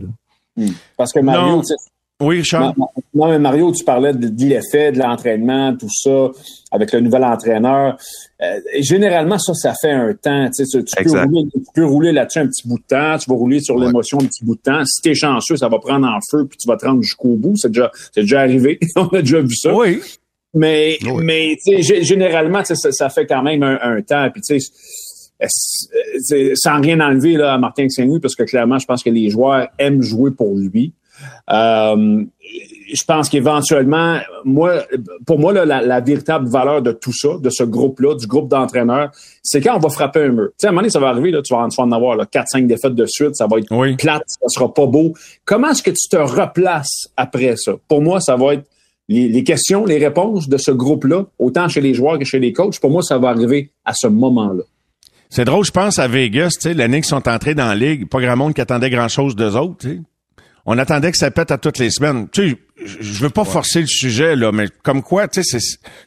[0.56, 0.72] Hmm.
[0.98, 1.62] Parce que Mario,
[2.24, 2.74] oui, Richard?
[3.14, 6.32] Non, mais Mario, tu parlais de, l'effet de l'entraînement, tout ça,
[6.72, 7.98] avec le nouvel entraîneur.
[8.42, 10.50] Euh, généralement, ça, ça fait un temps.
[10.56, 10.96] Tu, sais, tu,
[11.76, 14.44] peux rouler, là-dessus un petit bout de temps, tu vas rouler sur l'émotion un petit
[14.44, 14.84] bout de temps.
[14.86, 17.36] Si tu es chanceux, ça va prendre en feu, puis tu vas te rendre jusqu'au
[17.36, 17.56] bout.
[17.56, 18.80] C'est déjà, c'est déjà arrivé.
[18.96, 19.74] On a déjà vu ça.
[19.74, 20.02] Oui.
[20.56, 24.30] Mais, mais généralement, ça, ça fait quand même un, temps.
[24.32, 29.04] Puis, tu sais, sans rien enlever là, à Martin Saint-Louis, parce que clairement, je pense
[29.04, 30.94] que les joueurs aiment jouer pour lui.
[31.52, 32.24] Euh,
[32.94, 34.84] je pense qu'éventuellement, moi,
[35.26, 39.12] pour moi, la, véritable valeur de tout ça, de ce groupe-là, du groupe d'entraîneurs,
[39.42, 40.50] c'est quand on va frapper un mur.
[40.50, 42.68] Tu sais, à un moment donné, ça va arriver, là, tu vas, en avoir 4-5
[42.68, 45.14] défaites de suite, ça va être plate, ça sera pas beau.
[45.46, 47.74] Comment est-ce que tu te replaces après ça?
[47.88, 48.66] Pour moi, ça va être
[49.10, 52.80] les, questions, les réponses de ce groupe-là, autant chez les joueurs que chez les coachs.
[52.80, 54.64] Pour moi, ça va arriver à ce moment-là.
[55.30, 58.08] C'est drôle, je pense à Vegas, tu sais, l'année qu'ils sont entrés dans la ligue,
[58.08, 60.00] pas grand monde qui attendait grand-chose d'eux autres, tu sais
[60.66, 62.28] on attendait que ça pète à toutes les semaines.
[62.30, 65.60] Tu sais, je veux pas forcer le sujet, là, mais comme quoi, tu sais,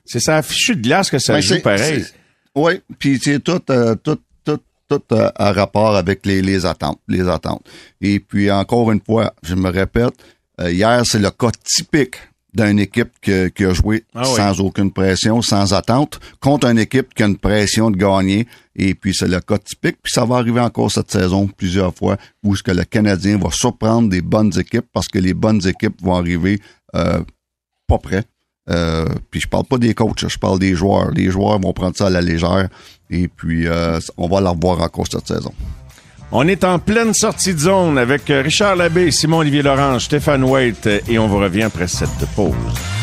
[0.05, 2.05] c'est ça fichu de glace que ça ben, joue pareil.
[2.55, 7.01] Oui, puis c'est tout, euh, tout, tout, tout euh, à rapport avec les, les attentes,
[7.07, 7.67] les attentes.
[8.01, 10.15] Et puis encore une fois, je me répète,
[10.61, 12.17] euh, hier c'est le cas typique
[12.57, 17.23] d'une équipe qui a joué ah sans aucune pression, sans attente, contre une équipe qui
[17.23, 18.47] a une pression de gagner.
[18.75, 19.99] Et puis, c'est le cas typique.
[20.03, 23.51] Puis, ça va arriver encore cette saison plusieurs fois où ce que le Canadien va
[23.51, 26.61] surprendre des bonnes équipes parce que les bonnes équipes vont arriver
[26.95, 27.21] euh,
[27.87, 28.25] pas prêts.
[28.69, 31.11] Euh, puis je parle pas des coachs, je parle des joueurs.
[31.11, 32.69] Les joueurs vont prendre ça à la légère
[33.11, 35.53] et puis euh, on va la revoir encore cette saison.
[36.33, 40.89] On est en pleine sortie de zone avec euh, Richard Labbé, Simon-Olivier Laurent, Stéphane White
[41.09, 42.96] et on vous revient après cette pause.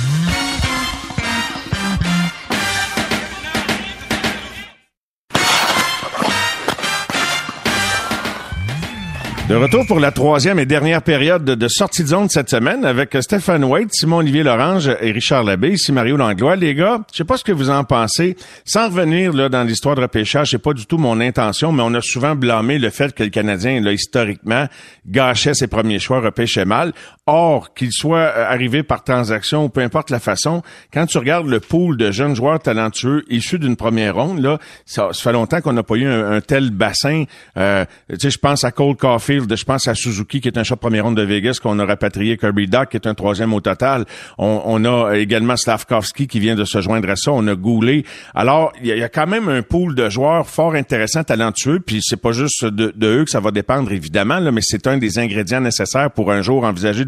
[9.49, 13.17] De retour pour la troisième et dernière période de, sortie de zone cette semaine avec
[13.19, 16.55] Stéphane White, Simon-Olivier Lorange et Richard Labbé, ici Mario Langlois.
[16.55, 18.37] Les gars, je sais pas ce que vous en pensez.
[18.63, 21.93] Sans revenir là dans l'histoire de repêchage, c'est pas du tout mon intention, mais on
[21.93, 24.67] a souvent blâmé le fait que le Canadien, là, historiquement,
[25.05, 26.93] gâchait ses premiers choix, repêchait mal.
[27.25, 30.61] Or, qu'il soit euh, arrivé par transaction ou peu importe la façon,
[30.93, 35.07] quand tu regardes le pool de jeunes joueurs talentueux issus d'une première ronde, là, ça,
[35.13, 37.23] fait longtemps qu'on n'a pas eu un, tel bassin.
[37.55, 40.65] Euh, tu sais, je pense à Cole Coffee je pense à Suzuki, qui est un
[40.65, 43.53] choix de première ronde de Vegas, qu'on a rapatrié Kirby Duck, qui est un troisième
[43.53, 44.03] au total.
[44.37, 47.31] On, a également Slavkovski qui vient de se joindre à ça.
[47.31, 48.03] On a Goulet.
[48.35, 52.17] Alors, il y, a quand même un pool de joueurs fort intéressants, talentueux, puis c'est
[52.17, 55.61] pas juste de, eux que ça va dépendre, évidemment, là, mais c'est un des ingrédients
[55.61, 57.05] nécessaires pour un jour envisager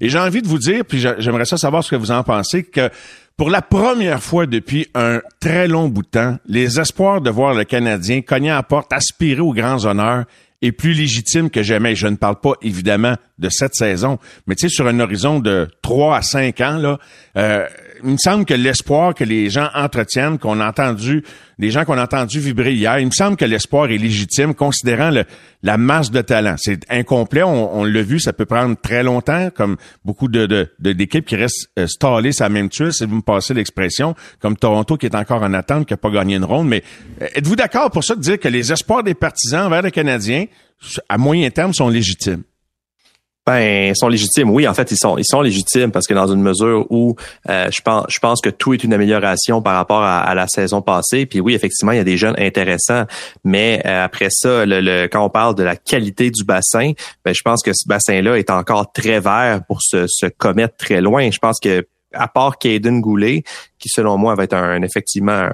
[0.00, 2.64] Et j'ai envie de vous dire, puis j'aimerais ça savoir ce que vous en pensez,
[2.64, 2.90] que
[3.36, 7.54] pour la première fois depuis un très long bout de temps, les espoirs de voir
[7.54, 10.24] le Canadien cogner à porte, aspirer aux grands honneurs,
[10.60, 11.94] est plus légitime que jamais.
[11.94, 15.68] Je ne parle pas évidemment de cette saison, mais tu sais, sur un horizon de
[15.82, 16.98] 3 à 5 ans, là,
[17.36, 17.66] euh,
[18.02, 21.24] il me semble que l'espoir que les gens entretiennent, qu'on a entendu,
[21.58, 25.10] les gens qu'on a entendu vibrer hier, il me semble que l'espoir est légitime, considérant
[25.62, 26.54] la masse de talent.
[26.58, 31.26] C'est incomplet, on, l'a vu, ça peut prendre très longtemps, comme beaucoup de, de, d'équipes
[31.26, 35.06] qui restent euh, stallées sa même tuile, si vous me passez l'expression, comme Toronto qui
[35.06, 36.68] est encore en attente, qui n'a pas gagné une ronde.
[36.68, 36.82] Mais
[37.22, 40.46] euh, êtes-vous d'accord pour ça de dire que les espoirs des partisans vers les Canadiens,
[41.08, 42.42] à moyen terme, sont légitimes?
[43.48, 44.50] Ben, ils sont légitimes.
[44.50, 47.16] Oui, en fait, ils sont ils sont légitimes parce que dans une mesure où
[47.48, 50.82] euh, je pense je pense que tout est une amélioration par rapport à, la saison
[50.82, 51.24] passée.
[51.24, 53.04] Puis oui, effectivement, il y a des jeunes intéressants,
[53.44, 56.92] mais euh, après ça, le, quand on parle de la qualité du bassin,
[57.24, 61.00] ben, je pense que ce bassin-là est encore très vert pour se, se commettre très
[61.00, 61.30] loin.
[61.30, 63.42] Je pense que à part Caden Goulet,
[63.78, 65.48] qui selon moi va être un, effectivement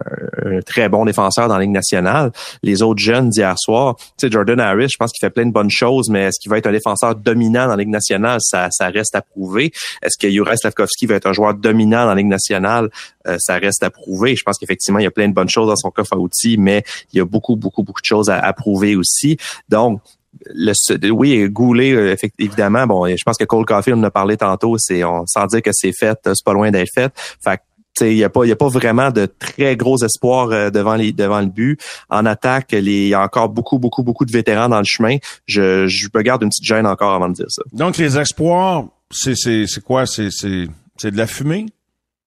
[0.44, 2.32] un, très bon défenseur dans la Ligue nationale,
[2.62, 5.52] les autres jeunes d'hier soir, tu sais, Jordan Harris, je pense qu'il fait plein de
[5.52, 8.38] bonnes choses, mais est-ce qu'il va être un défenseur dominant dans la Ligue nationale?
[8.40, 9.72] Ça, ça reste à prouver.
[10.02, 12.90] Est-ce que Juraj Slavkovski va être un joueur dominant dans la Ligue nationale?
[13.26, 14.36] Euh, ça reste à prouver.
[14.36, 16.56] Je pense qu'effectivement, il y a plein de bonnes choses dans son coffre à outils,
[16.58, 19.36] mais il y a beaucoup, beaucoup, beaucoup de choses à, à prouver aussi.
[19.68, 20.00] Donc,
[20.46, 24.76] le, oui, Goulet, euh, évidemment, bon, je pense que Cole on en a parlé tantôt,
[24.78, 27.12] c'est, on, sans dire que c'est fait, c'est pas loin d'être fait.
[27.42, 27.60] Fait
[28.00, 31.12] il n'y a pas, y a pas vraiment de très gros espoirs euh, devant les,
[31.12, 31.80] devant le but.
[32.10, 35.16] En attaque, il y a encore beaucoup, beaucoup, beaucoup de vétérans dans le chemin.
[35.46, 37.62] Je, je me garde une petite gêne encore avant de dire ça.
[37.72, 40.06] Donc les espoirs, c'est, c'est, c'est quoi?
[40.06, 40.66] C'est, c'est,
[40.96, 41.66] c'est de la fumée?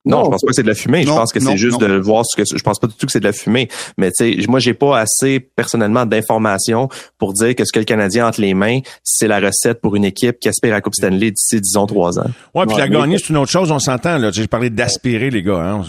[0.08, 1.04] Non, je pense pas que c'est de la fumée.
[1.04, 3.12] je pense que c'est juste de voir ce que je pense pas du tout que
[3.12, 3.68] c'est de la fumée.
[3.98, 7.86] Mais tu sais, moi j'ai pas assez personnellement d'informations pour dire que ce que le
[7.86, 10.96] Canadien entre les mains, c'est la recette pour une équipe qui aspire à la Coupe
[10.96, 12.30] Stanley d'ici disons trois ans.
[12.56, 13.72] Ouais, puis la gagner c'est une autre chose.
[13.72, 14.32] On s'entend là.
[14.32, 15.60] J'ai parlé d'aspirer les gars.
[15.60, 15.84] Hein.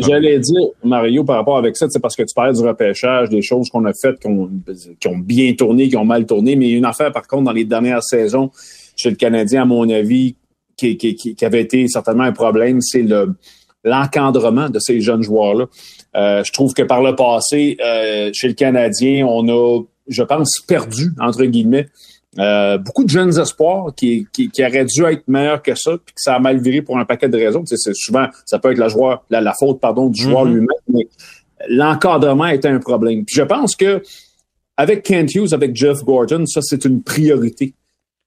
[0.00, 3.42] J'allais dire Mario par rapport avec ça, c'est parce que tu parlais du repêchage, des
[3.42, 4.50] choses qu'on a faites qui ont,
[4.98, 6.56] qui ont bien tourné, qui ont mal tourné.
[6.56, 8.50] Mais une affaire par contre dans les dernières saisons
[8.96, 10.36] chez le Canadien, à mon avis,
[10.96, 13.34] qui, qui, avait été certainement un problème, c'est le
[13.84, 15.66] l'encadrement de ces jeunes joueurs-là.
[16.14, 20.60] Euh, je trouve que par le passé, euh, chez le Canadien, on a, je pense,
[20.66, 21.88] perdu, entre guillemets,
[22.38, 26.14] euh, beaucoup de jeunes espoirs qui, qui, qui, auraient dû être meilleurs que ça, puis
[26.14, 27.62] que ça a mal viré pour un paquet de raisons.
[27.66, 30.52] c'est souvent, ça peut être la, joueur, la, faute pardon, du joueur mm-hmm.
[30.52, 31.08] lui-même, mais
[31.68, 33.24] l'encadrement était un problème.
[33.24, 34.02] Puis je pense que
[34.76, 37.74] avec Kent Hughes, avec Jeff Gordon, ça, c'est une priorité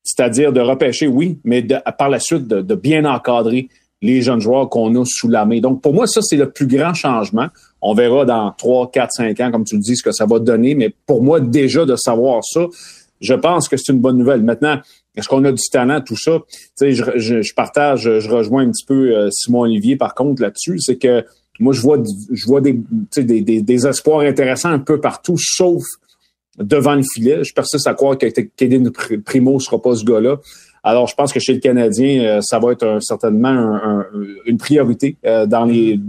[0.06, 3.68] c'est-à-dire de repêcher, oui, mais de, par la suite de, bien encadrer
[4.02, 5.60] les jeunes joueurs qu'on a sous la main.
[5.60, 7.48] Donc, pour moi, ça, c'est le plus grand changement.
[7.82, 10.38] On verra dans 3, 4, 5 ans, comme tu le dis, ce que ça va
[10.38, 10.76] donner.
[10.76, 12.68] Mais pour moi, déjà de savoir ça,
[13.20, 14.44] je pense que c'est une bonne nouvelle.
[14.44, 14.80] Maintenant,
[15.16, 16.40] est-ce qu'on a du talent, tout ça?
[16.50, 20.44] Tu sais, je, je, partage, je rejoins un petit peu euh, Simon Olivier, par contre,
[20.44, 20.80] là-dessus.
[20.80, 21.26] C'est que
[21.60, 21.98] moi, je vois,
[22.32, 22.80] je vois des,
[23.18, 25.82] des, des, des espoirs intéressants un peu partout, sauf
[26.58, 27.44] devant le filet.
[27.44, 28.92] Je persiste à croire que Kaden
[29.24, 30.38] Primo sera pas ce gars-là.
[30.88, 34.04] Alors, je pense que chez le Canadien, euh, ça va être certainement
[34.46, 36.00] une priorité euh, dans les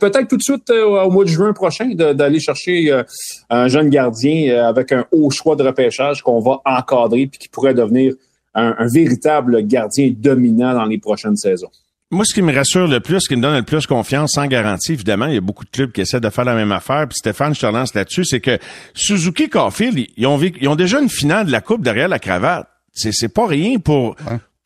[0.00, 3.02] peut-être tout de suite euh, au mois de juin prochain d'aller chercher
[3.48, 7.74] un jeune gardien avec un haut choix de repêchage qu'on va encadrer puis qui pourrait
[7.74, 8.14] devenir
[8.54, 11.70] un véritable gardien dominant dans les prochaines saisons.
[12.14, 14.46] Moi, ce qui me rassure le plus, ce qui me donne le plus confiance, sans
[14.46, 17.08] garantie, évidemment, il y a beaucoup de clubs qui essaient de faire la même affaire.
[17.08, 18.58] Puis Stéphane, je te relance là-dessus, c'est que
[18.94, 22.68] Suzuki Caulfield, ils ont, ils ont déjà une finale de la Coupe derrière la cravate.
[22.92, 24.14] C'est, pas rien pour,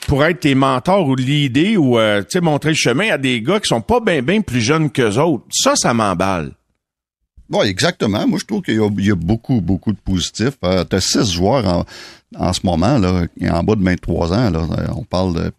[0.07, 3.69] pour être tes mentors ou l'idée ou euh, montrer le chemin à des gars qui
[3.69, 5.45] sont pas bien plus jeunes qu'eux autres.
[5.51, 6.53] Ça, ça m'emballe.
[7.51, 8.27] Oui, exactement.
[8.27, 10.59] Moi, je trouve qu'il y, a, beaucoup, beaucoup de positifs.
[10.65, 11.85] Euh, tu as six joueurs en,
[12.37, 14.51] en ce moment, là, en bas de 23 ans.
[14.51, 15.51] Là, on parle de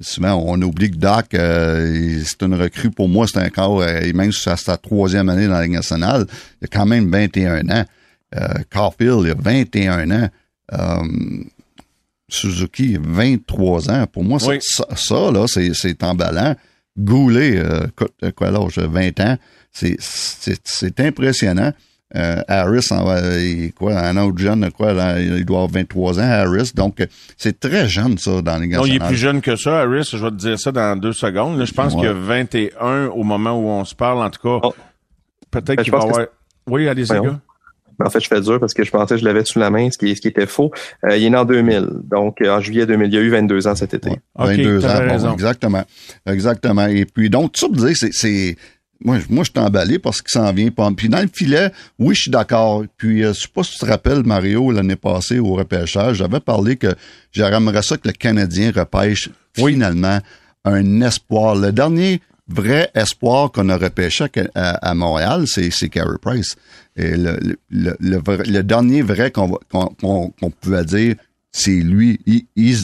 [0.00, 4.32] souvent on oublie que Doc, euh, c'est une recrue pour moi, c'est encore, euh, même
[4.32, 6.26] si c'est sa troisième année dans la Ligue nationale,
[6.60, 7.84] il a quand même 21 ans.
[8.36, 10.28] Euh, Carfield, il a 21 ans.
[10.72, 10.96] Euh,
[12.28, 14.06] Suzuki, 23 ans.
[14.06, 16.54] Pour moi, ça, là, c'est emballant.
[16.96, 17.60] Goulet,
[18.36, 19.36] quoi l'âge, 20 ans.
[19.72, 21.72] C'est impressionnant.
[22.16, 23.04] Euh, Harris, en,
[23.76, 26.72] quoi, un autre jeune, quoi, il doit avoir 23 ans, Harris.
[26.74, 27.06] Donc,
[27.36, 28.78] c'est très jeune, ça, dans les gars.
[28.78, 30.10] Non, il est plus jeune que ça, Harris.
[30.12, 31.64] Je vais te dire ça dans deux secondes.
[31.64, 34.68] je pense qu'il y a 21 au moment où on se parle, en tout cas.
[34.68, 34.74] Oh.
[35.50, 36.26] Peut-être ben, qu'il va avoir...
[36.66, 37.40] Oui, allez-y, gars.
[38.04, 39.90] En fait, je fais dur parce que je pensais que je l'avais sous la main,
[39.90, 40.70] ce qui, ce qui était faux.
[41.04, 43.12] Euh, il est né en 2000, donc euh, en juillet 2000.
[43.12, 44.10] Il a eu 22 ans cet été.
[44.36, 45.84] 22 ans, exactement.
[46.26, 46.86] Exactement.
[46.86, 48.56] Et puis, donc, tout ça dire, c'est
[49.04, 50.90] moi, moi, je suis emballé parce qu'il s'en vient pas.
[50.96, 52.84] Puis dans le filet, oui, je suis d'accord.
[52.96, 56.40] Puis, euh, je sais pas si tu te rappelles, Mario, l'année passée au repêchage, j'avais
[56.40, 56.94] parlé que
[57.32, 60.20] j'aimerais ça que le Canadien repêche finalement
[60.64, 61.54] un espoir.
[61.54, 66.56] Le dernier vrai espoir qu'on a repêché à, Montréal, c'est, c'est Carey Price.
[66.96, 67.38] Et le,
[67.70, 69.94] le, le, dernier vrai qu'on, qu'on,
[70.30, 71.14] qu'on pouvait dire,
[71.52, 72.20] c'est lui.
[72.26, 72.76] Il, il,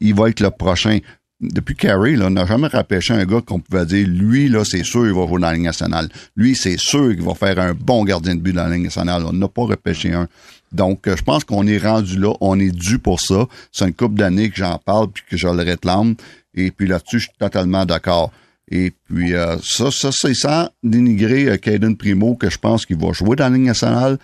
[0.00, 0.98] il va être le prochain
[1.42, 4.84] depuis Carey, là, on n'a jamais repêché un gars qu'on pouvait dire, lui, là, c'est
[4.84, 6.08] sûr, il va jouer dans la Ligue nationale.
[6.36, 9.24] Lui, c'est sûr qu'il va faire un bon gardien de but dans la Ligue nationale.
[9.26, 10.28] On n'a pas repêché un.
[10.70, 12.32] Donc, euh, je pense qu'on est rendu là.
[12.40, 13.46] On est dû pour ça.
[13.72, 16.14] C'est une couple d'années que j'en parle puis que je le réclame.
[16.54, 18.32] Et puis là-dessus, je suis totalement d'accord.
[18.70, 22.96] Et puis, euh, ça, ça, c'est sans dénigrer euh, Caden Primo, que je pense qu'il
[22.96, 24.18] va jouer dans la Ligue nationale.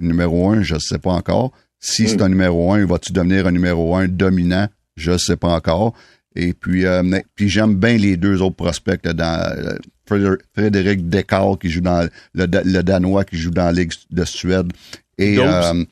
[0.00, 1.52] Numéro un, je ne sais pas encore.
[1.78, 2.22] Si c'est hmm.
[2.22, 4.68] un numéro un, va-tu devenir un numéro un dominant?
[4.96, 5.94] Je sais pas encore.
[6.34, 7.02] Et puis, euh,
[7.34, 9.78] puis j'aime bien les deux autres prospects dans
[10.10, 14.72] euh, Frédéric Descartes qui joue dans le, Danois qui joue dans la Ligue de Suède
[15.18, 15.84] et, euh,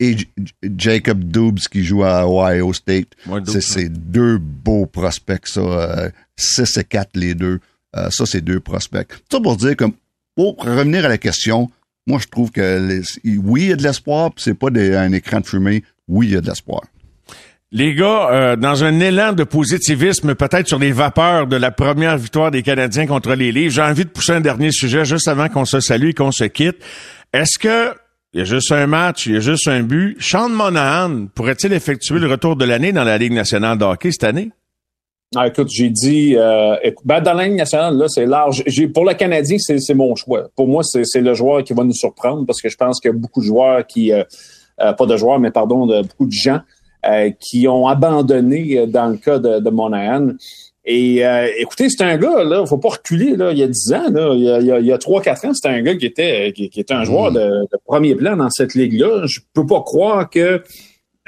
[0.00, 0.16] et,
[0.76, 3.08] Jacob Dubs qui joue à Ohio State.
[3.46, 6.10] c'est ces deux beaux prospects, ça.
[6.36, 7.60] 6 et 4 les deux.
[8.10, 9.12] ça, c'est deux prospects.
[9.30, 9.84] Ça pour dire que,
[10.34, 11.70] pour revenir à la question,
[12.06, 15.40] moi, je trouve que oui, il y a de l'espoir, puis c'est pas un écran
[15.40, 15.84] de fumée.
[16.08, 16.82] Oui, il y a de l'espoir.
[17.76, 22.16] Les gars, euh, dans un élan de positivisme, peut-être sur les vapeurs de la première
[22.16, 25.48] victoire des Canadiens contre les Livres, j'ai envie de pousser un dernier sujet juste avant
[25.48, 26.76] qu'on se salue et qu'on se quitte.
[27.32, 27.92] Est-ce que
[28.32, 30.16] il y a juste un match, il y a juste un but.
[30.20, 34.22] Sean Monahan pourrait-il effectuer le retour de l'année dans la Ligue nationale de hockey cette
[34.22, 34.52] année?
[35.34, 38.62] Ah, écoute, j'ai dit, euh, ben, dans la Ligue nationale, là, c'est large.
[38.68, 40.46] J'ai, pour le Canadien, c'est, mon choix.
[40.54, 43.14] Pour moi, c'est, le joueur qui va nous surprendre parce que je pense qu'il y
[43.14, 44.22] a beaucoup de joueurs qui, euh,
[44.80, 46.60] euh, pas de joueurs, mais pardon, de beaucoup de gens
[47.40, 50.28] qui ont abandonné dans le cas de, de Monahan.
[50.86, 51.22] Et
[51.58, 54.34] écoutez, c'est un gars, là, faut pas reculer, là, il y a 10 ans, là,
[54.34, 57.30] il y a, a 3-4 ans, c'était un gars qui était, qui, était un joueur
[57.30, 57.34] mm.
[57.34, 59.26] de, de, premier plan dans cette ligue-là.
[59.26, 60.62] Je peux pas croire que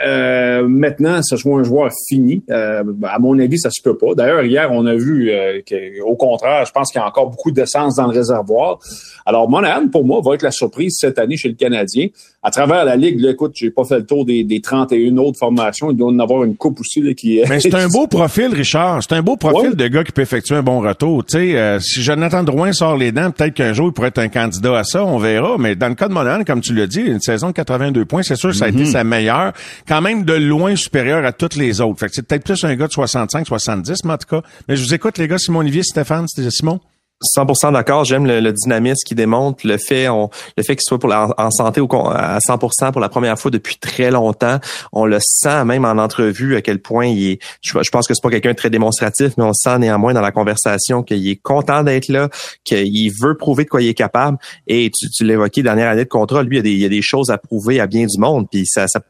[0.04, 2.42] euh, maintenant, ce soit un joueur fini.
[2.50, 4.14] Euh, à mon avis, ça se peut pas.
[4.14, 7.50] D'ailleurs, hier, on a vu euh, qu'au contraire, je pense qu'il y a encore beaucoup
[7.50, 8.78] d'essence dans le réservoir.
[9.24, 12.08] Alors, Monahan, pour moi, va être la surprise cette année chez le Canadien.
[12.46, 15.36] À travers la Ligue, là, écoute, j'ai pas fait le tour des, des 31 autres
[15.36, 15.90] formations.
[15.90, 19.02] Il doit en avoir une coupe aussi là, qui Mais c'est un beau profil, Richard.
[19.02, 21.24] C'est un beau profil de gars qui peut effectuer un bon retour.
[21.24, 24.20] Tu sais, euh, si Jonathan Drouin sort les dents, peut-être qu'un jour, il pourrait être
[24.20, 25.04] un candidat à ça.
[25.04, 25.56] On verra.
[25.58, 28.22] Mais dans le cas de Monahan, comme tu l'as dit, une saison de 82 points,
[28.22, 28.92] c'est sûr que ça a été mm-hmm.
[28.92, 29.52] sa meilleure.
[29.88, 31.98] Quand même de loin supérieure à toutes les autres.
[31.98, 34.46] Fait que c'est peut-être plus un gars de 65, 70, mais en tout cas.
[34.68, 35.38] Mais je vous écoute, les gars.
[35.38, 36.78] Simon Olivier, Stéphane, Simon.
[37.22, 38.04] 100% d'accord.
[38.04, 41.80] J'aime le, dynamisme qui démontre, le fait, on, le fait qu'il soit pour en santé
[41.80, 44.58] au, à 100% pour la première fois depuis très longtemps.
[44.92, 47.38] On le sent même en entrevue à quel point il est.
[47.62, 50.32] Je, pense que c'est pas quelqu'un de très démonstratif, mais on sent néanmoins dans la
[50.32, 52.28] conversation qu'il est content d'être là,
[52.64, 54.38] qu'il veut prouver de quoi il est capable.
[54.66, 56.84] Et tu, tu l'évoquais dernière année de contrat, lui, il y, a des, il y
[56.84, 58.46] a des choses à prouver à bien du monde.
[58.50, 59.00] Puis ça, ça,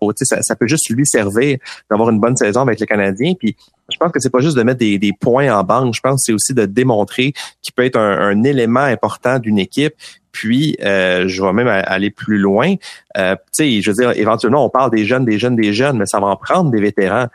[0.43, 1.59] ça, peut juste lui servir
[1.91, 3.35] d'avoir une bonne saison avec le Canadien.
[3.39, 3.57] Puis
[3.91, 5.95] je pense que c'est pas juste de mettre des, points en banque.
[5.95, 7.33] Je pense que c'est aussi de démontrer
[7.63, 9.95] qu'il peut être un, un élément important d'une équipe.
[10.37, 12.75] Puis, euh, je vais même aller plus loin.
[13.17, 15.99] Euh, tu sais, je veux dire, éventuellement, on parle des jeunes, des jeunes, des jeunes,
[15.99, 17.27] mais ça va en prendre des vétérans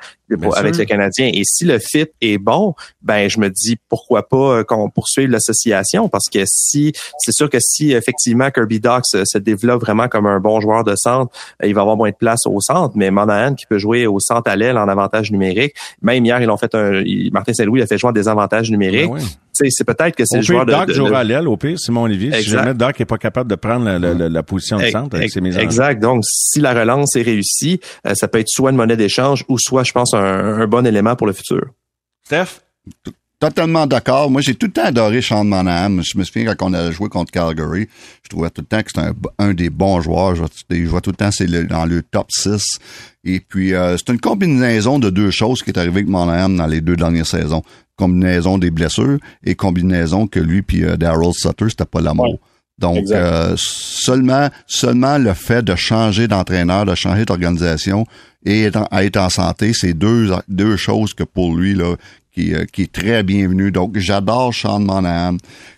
[0.55, 1.29] avec le Canadien.
[1.33, 5.29] Et si le fit est bon, ben je me dis pourquoi pas euh, qu'on poursuive
[5.29, 10.27] l'association parce que si c'est sûr que si effectivement Kirby Doc se, développe vraiment comme
[10.27, 12.93] un bon joueur de centre, euh, il va avoir moins de place au centre.
[12.95, 16.49] Mais Monahan qui peut jouer au centre à l'aile en avantage numérique, même hier ils
[16.49, 19.09] ont fait un Martin Saint-Louis a fait jouer en désavantage numérique.
[19.11, 19.19] Ben
[19.69, 22.31] c'est peut-être que c'est le joueur de, Doc jouera à l'aile au pire, Simon Olivier.
[22.41, 25.57] Si jamais Doc est pas capable de prendre la, position de centre avec ses mises
[25.71, 26.01] Exact.
[26.01, 29.57] Donc si la relance est réussie, euh, ça peut être soit une monnaie d'échange ou
[29.57, 31.71] soit je pense un un, bon élément pour le futur.
[32.25, 32.61] Steph?
[33.39, 34.29] Totalement d'accord.
[34.29, 36.01] Moi, j'ai tout le temps adoré Sean Monahan.
[36.03, 37.87] Je me souviens quand on a joué contre Calgary,
[38.21, 39.09] je trouvais tout le temps que c'était
[39.39, 40.35] un, des bons joueurs.
[40.35, 40.43] Je,
[40.85, 42.61] vois tout le temps c'est dans le top 6.
[43.23, 46.67] Et puis, euh, c'est une combinaison de deux choses qui est arrivé avec Monahan dans
[46.67, 47.63] les deux dernières saisons.
[47.95, 52.39] Combinaison des blessures et combinaison que lui puis euh, Daryl Sutter, c'était pas l'amour.
[52.81, 58.05] Donc, euh, seulement, seulement le fait de changer d'entraîneur, de changer d'organisation
[58.43, 61.95] et être en, être en santé, c'est deux, deux choses que pour lui, là,
[62.33, 63.71] qui, euh, qui est très bienvenu.
[63.71, 65.37] Donc, j'adore Sean Monahan.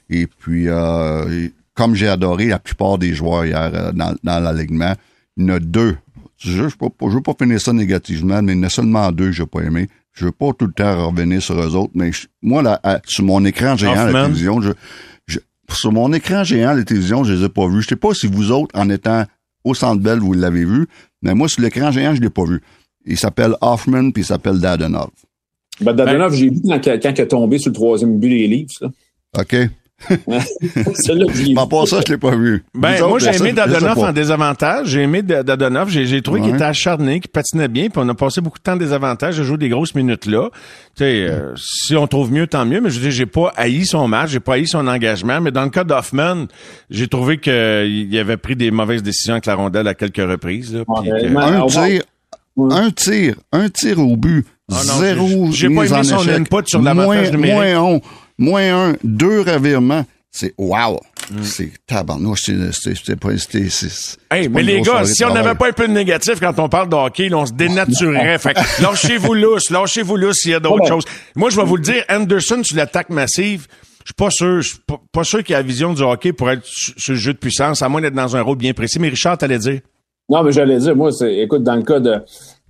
[0.10, 4.94] Et puis, euh, comme j'ai adoré la plupart des joueurs hier dans, dans l'alignement,
[5.36, 5.98] il y en a deux.
[6.38, 9.32] Je ne veux, pas finir ça négativement, mais il y en a seulement deux que
[9.32, 9.88] j'ai pas aimé.
[10.14, 13.44] Je veux pas tout le temps revenir sur eux autres, mais moi, là, sur mon
[13.46, 14.72] écran géant à la télévision, je,
[15.72, 17.82] sur mon écran géant de télévision, je les ai pas vus.
[17.82, 19.26] Je sais pas si vous autres, en étant
[19.64, 20.88] au Centre Bell, vous l'avez vu,
[21.22, 22.62] mais moi, sur l'écran géant, je l'ai pas vu.
[23.06, 25.10] Il s'appelle Hoffman, puis il s'appelle Dadonov.
[25.82, 28.72] Ben, Dadonov, j'ai vu quand, quand, il est tombé sur le troisième but des livres.
[28.72, 28.88] Ça.
[29.40, 29.56] OK.
[30.28, 30.40] Mais
[31.70, 32.64] pour ça, je l'ai pas vu.
[32.74, 34.88] Ben, moi, j'ai aimé Dadonov en désavantage.
[34.88, 35.90] J'ai aimé Dadonov.
[35.90, 38.74] J'ai trouvé qu'il était acharné, qu'il patinait bien, puis on a passé beaucoup de temps
[38.74, 39.36] en désavantage.
[39.36, 40.50] J'ai joué des grosses minutes là.
[40.96, 42.82] Tu sais, euh, si on trouve mieux, tant mieux.
[42.82, 45.42] Mais je dis, j'ai pas haï son match, j'ai pas haï son engagement.
[45.42, 46.46] Mais dans le cas d'Hoffman,
[46.90, 50.74] j'ai trouvé qu'il avait pris des mauvaises décisions avec la rondelle à quelques reprises.
[50.74, 50.84] Là,
[51.38, 52.02] Un tir,
[52.70, 54.46] un tir, un tir au but.
[54.72, 55.52] Ah zéro.
[55.52, 57.76] J'ai pas aimé son input sur l'avantage numérique.
[57.76, 58.00] Moins
[58.38, 60.06] moins un, deux revirements.
[60.32, 61.00] C'est wow!
[61.32, 61.44] Mm.
[61.44, 63.30] C'est tabarnouche, c'est pas...
[64.32, 66.90] Hey, mais les gars, si on n'avait pas un peu de négatif quand on parle
[66.90, 68.38] de hockey, là, on se dénaturerait.
[68.40, 71.06] fait lâchez-vous lousse, lâchez-vous lousse s'il y a d'autres choses.
[71.36, 73.68] Moi, je vais vous le dire, Anderson sur l'attaque massive,
[74.04, 74.80] je suis pas sûr, je suis
[75.12, 77.38] pas, sûr qu'il y a la vision du hockey pour être sur le jeu de
[77.38, 79.00] puissance, à moins d'être dans un rôle bien précis.
[79.00, 79.82] Mais Richard, t'allais dire?
[80.30, 82.16] Non, mais j'allais dire, moi, c'est, écoute, dans le cas de,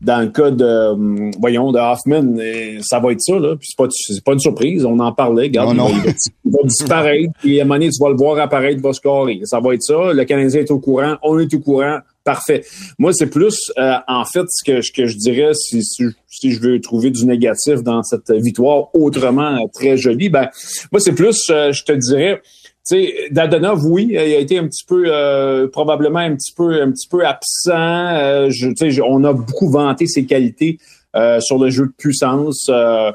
[0.03, 2.37] dans le cas de, hum, voyons, de Hoffman,
[2.81, 3.55] ça va être ça, là.
[3.55, 5.43] Puis c'est pas, c'est pas une surprise, on en parlait.
[5.43, 5.95] Regarde, Non, non.
[5.95, 6.11] Il, va,
[6.45, 8.93] il va disparaître, puis à un moment donné, tu vas le voir apparaître, il va
[8.93, 9.39] scorer.
[9.43, 10.13] Ça va être ça.
[10.13, 11.99] Le Canadien est au courant, on est au courant.
[12.23, 12.63] Parfait.
[12.97, 16.61] Moi, c'est plus, euh, en fait, ce que, que je dirais, si, si, si je
[16.61, 20.47] veux trouver du négatif dans cette victoire autrement euh, très jolie, ben,
[20.91, 22.41] moi, c'est plus, euh, je te dirais,
[22.83, 26.91] sais, Dadonov, oui, il a été un petit peu, euh, probablement un petit peu, un
[26.91, 27.71] petit peu absent.
[27.73, 30.77] Euh, je, on a beaucoup vanté ses qualités
[31.15, 32.67] euh, sur le jeu de puissance.
[32.69, 33.11] Euh,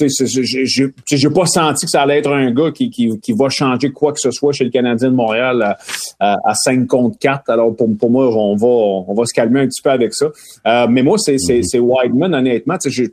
[0.00, 4.12] j'ai pas senti que ça allait être un gars qui, qui, qui va changer quoi
[4.12, 5.78] que ce soit chez le Canadien de Montréal à,
[6.18, 7.48] à, à 5 contre 4.
[7.50, 10.26] Alors pour, pour moi, on va on va se calmer un petit peu avec ça.
[10.66, 12.76] Euh, mais moi, c'est c'est c'est Wideman, honnêtement.
[12.84, 13.04] je-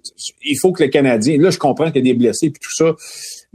[0.43, 1.37] il faut que le Canadien.
[1.39, 2.91] Là, je comprends qu'il y a des blessés et tout ça.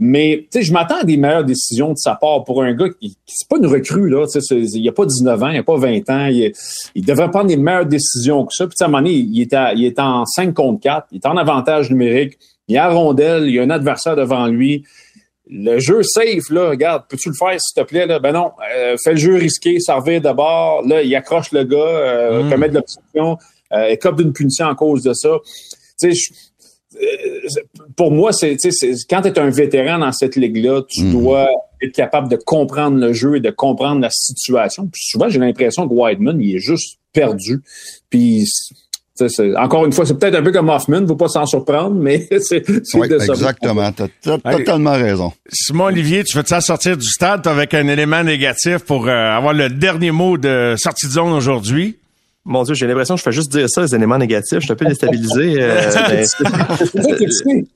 [0.01, 2.87] Mais tu sais, je m'attends à des meilleures décisions de sa part pour un gars
[2.89, 4.25] qui, qui c'est pas une recrue là.
[4.25, 6.25] tu sais, c'est- Il a pas 19 ans, il a pas 20 ans.
[6.27, 6.53] Il,
[6.95, 8.65] il devrait prendre des meilleures décisions que ça.
[8.65, 10.79] Puis tu sais, à un moment donné, il est, à- il est en 5 contre
[10.81, 12.37] 4, il est en avantage numérique.
[12.69, 14.83] Il est à rondelle, il y a un adversaire devant lui.
[15.51, 18.05] Le jeu safe, là, regarde, peux-tu le faire, s'il te plaît?
[18.05, 18.19] Là?
[18.19, 20.83] Ben non, euh, fais le jeu risqué, ça revient d'abord.
[20.87, 22.49] Là, il accroche le gars, euh, Mm.
[22.51, 23.37] commet de l'obstruction,
[23.73, 25.29] euh, écope d'une punition en cause de ça.
[25.99, 26.33] Tu sais,
[27.95, 28.69] pour moi, c'est, tu
[29.09, 31.11] quand tu es un vétéran dans cette ligue-là, tu Mhm.
[31.11, 31.47] dois
[31.81, 34.87] être capable de comprendre le jeu et de comprendre la situation.
[34.91, 37.61] Puis souvent, j'ai l'impression que Whiteman, il est juste perdu.
[38.09, 38.75] Puis, tu
[39.15, 41.95] sais, c'est- encore une fois, c'est peut-être un peu comme Hoffman, faut pas s'en surprendre,
[41.95, 43.33] mais c'est, c'est Oui, de ça.
[43.33, 43.91] exactement.
[43.91, 44.57] T'as t'as Allez.
[44.63, 45.31] totalement raison.
[45.51, 47.45] Simon Olivier, tu veux-tu sortir du stade?
[47.47, 51.97] Avec un élément négatif pour euh, avoir le dernier mot de sortie de zone aujourd'hui?
[52.45, 54.59] Mon Dieu, j'ai l'impression que je fais juste dire ça, les éléments négatifs.
[54.59, 55.55] Je suis un peu déstabilisé.
[55.61, 56.19] euh, ben,
[57.21, 57.67] excité.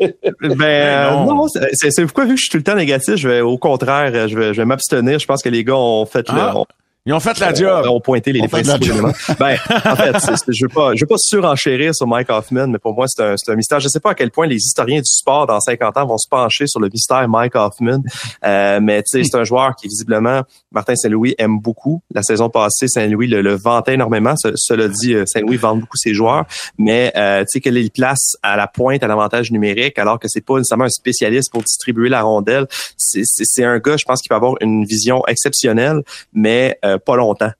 [0.42, 1.36] Ben euh, non.
[1.36, 4.12] non, c'est- pourquoi vu que je suis tout le temps négatif, je vais au contraire,
[4.16, 5.20] euh, je vais, je vais m'abstenir.
[5.20, 6.66] Je pense que les gars ont fait le, Ah, ont,
[7.06, 7.86] Ils ont fait la job.
[7.90, 8.94] ont pointé les, On les principaux job.
[8.96, 9.12] éléments.
[9.38, 10.16] Ben, en fait,
[10.48, 13.36] je veux pas, je veux pas surenchérir sur Mike Hoffman, mais pour moi c'est un,
[13.36, 13.82] c'est un mystère.
[13.82, 16.30] Je sais pas à quel point les historiens du sport dans 50 ans vont se
[16.30, 18.00] pencher sur le mystère Mike Hoffman,
[18.46, 22.02] euh, mais c'est un joueur qui visiblement Martin Saint-Louis aime beaucoup.
[22.16, 24.36] La saison passée, Saint-Louis le, le vantait énormément.
[24.38, 26.46] Ce- cela dit, euh, Saint-Louis vend beaucoup ses joueurs,
[26.78, 30.28] mais euh, tu sais qu'elle les place à la pointe à l'avantage numérique, alors que
[30.30, 32.66] c'est pas nécessairement un spécialiste pour distribuer la rondelle?
[32.98, 33.24] C'est-
[33.66, 36.02] un gars, je pense, qui peut avoir une vision exceptionnelle,
[36.34, 37.52] mais euh, pas longtemps.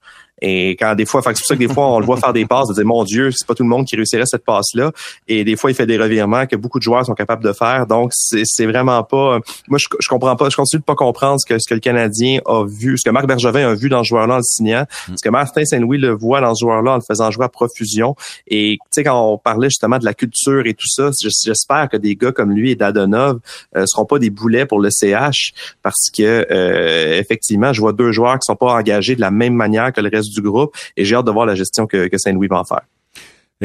[0.44, 2.46] Et quand des fois, c'est pour ça que des fois, on le voit faire des
[2.46, 4.92] passes, de dire, mon Dieu, c'est pas tout le monde qui réussirait cette passe-là.
[5.30, 7.88] Et des fois, il fait des revirements que beaucoup de joueurs sont capables de faire.
[7.88, 9.40] Donc, c'est vraiment pas,
[9.70, 11.80] moi, je, je comprends pas, je continue de pas comprendre ce que, ce que le
[11.80, 14.86] Canadien a vu, ce que Marc Bergevin a vu dans ce joueur-là en le signant,
[15.16, 18.16] ce que Martin Saint-Louis le voit dans ce joueur-là en le faisant jouer à profusion.
[18.48, 21.96] Et, tu sais, quand on parlait justement de la culture et tout ça, j'espère que
[21.96, 23.40] des gars comme lui et Dadonov
[23.78, 28.12] euh, seront pas des boulets pour le CH parce que, euh, effectivement, je vois deux
[28.12, 31.06] joueurs qui sont pas engagés de la même manière que le reste du groupe et
[31.06, 32.82] j'ai hâte de voir la gestion que, que Saint-Louis va en faire.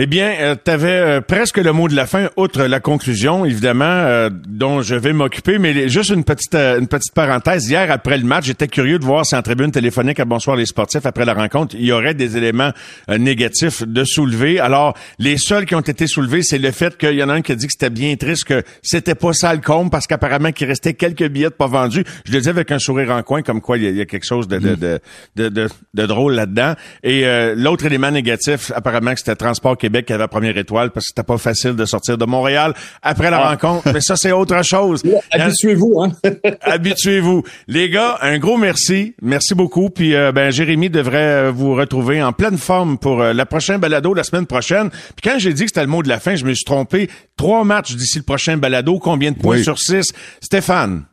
[0.01, 4.31] Eh bien, tu avais presque le mot de la fin, outre la conclusion, évidemment, euh,
[4.47, 7.69] dont je vais m'occuper, mais juste une petite euh, une petite parenthèse.
[7.69, 10.67] Hier, après le match, j'étais curieux de voir si en tribune téléphonique à Bonsoir les
[10.67, 12.71] sportifs, après la rencontre, il y aurait des éléments
[13.11, 14.61] euh, négatifs de soulever.
[14.61, 17.43] Alors, les seuls qui ont été soulevés, c'est le fait qu'il y en a un
[17.43, 20.53] qui a dit que c'était bien triste, que c'était pas ça le comble, parce qu'apparemment
[20.53, 22.05] qu'il restait quelques billets de pas vendus.
[22.25, 24.01] Je le dis avec un sourire en coin, comme quoi il y a, il y
[24.01, 25.01] a quelque chose de, de, de,
[25.35, 26.75] de, de- de drôle là-dedans.
[27.03, 30.91] Et euh, l'autre élément négatif, apparemment que c'était Transport Québec qui avait la première étoile,
[30.91, 33.49] parce que c'était pas facile de sortir de Montréal après la Ah.
[33.51, 33.91] rencontre.
[33.93, 35.03] Mais ça, c'est autre chose.
[35.33, 36.13] Habituez-vous, hein.
[36.63, 37.43] Habituez-vous.
[37.67, 39.15] Les gars, un gros merci.
[39.23, 39.91] Merci beaucoup.
[39.91, 43.79] Puis euh, ben Jérémy devrait euh, vous retrouver en pleine forme pour euh, la prochaine
[43.81, 44.91] balado la semaine prochaine.
[44.91, 47.09] Puis quand j'ai dit que c'était le mot de la fin, je me suis trompé.
[47.37, 48.99] Trois matchs d'ici le prochain balado.
[48.99, 49.65] Combien de points Oui.
[49.65, 50.13] sur six?
[50.41, 51.05] Stéphane.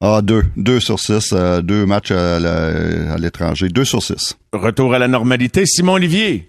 [0.00, 0.44] Ah, deux.
[0.56, 1.30] Deux sur six.
[1.34, 2.38] euh, deux matchs à
[3.18, 3.68] l'étranger.
[3.68, 4.36] Deux sur six.
[4.52, 5.66] Retour à la normalité.
[5.66, 6.48] Simon Olivier.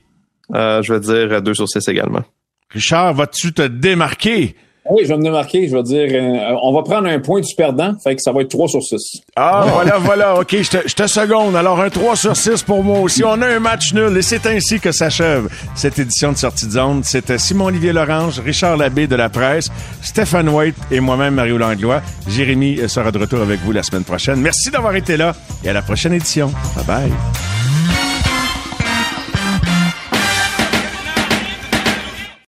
[0.55, 2.21] Euh, je vais dire 2 sur 6 également.
[2.69, 4.55] Richard, vas-tu te démarquer?
[4.89, 5.67] Oui, je vais me démarquer.
[5.69, 8.41] Je vais dire, euh, on va prendre un point du perdant, fait que ça va
[8.41, 9.21] être 3 sur 6.
[9.35, 10.39] Ah, voilà, voilà.
[10.39, 11.55] OK, je te, je te seconde.
[11.55, 13.23] Alors, un 3 sur 6 pour moi aussi.
[13.23, 16.71] On a un match nul et c'est ainsi que s'achève cette édition de Sortie de
[16.71, 17.03] zone.
[17.03, 19.69] C'était Simon-Olivier Lorange, Richard Labbé de la presse,
[20.01, 22.01] Stéphane White et moi-même, Mario Langlois.
[22.27, 24.41] Jérémy sera de retour avec vous la semaine prochaine.
[24.41, 26.51] Merci d'avoir été là et à la prochaine édition.
[26.75, 27.50] Bye bye.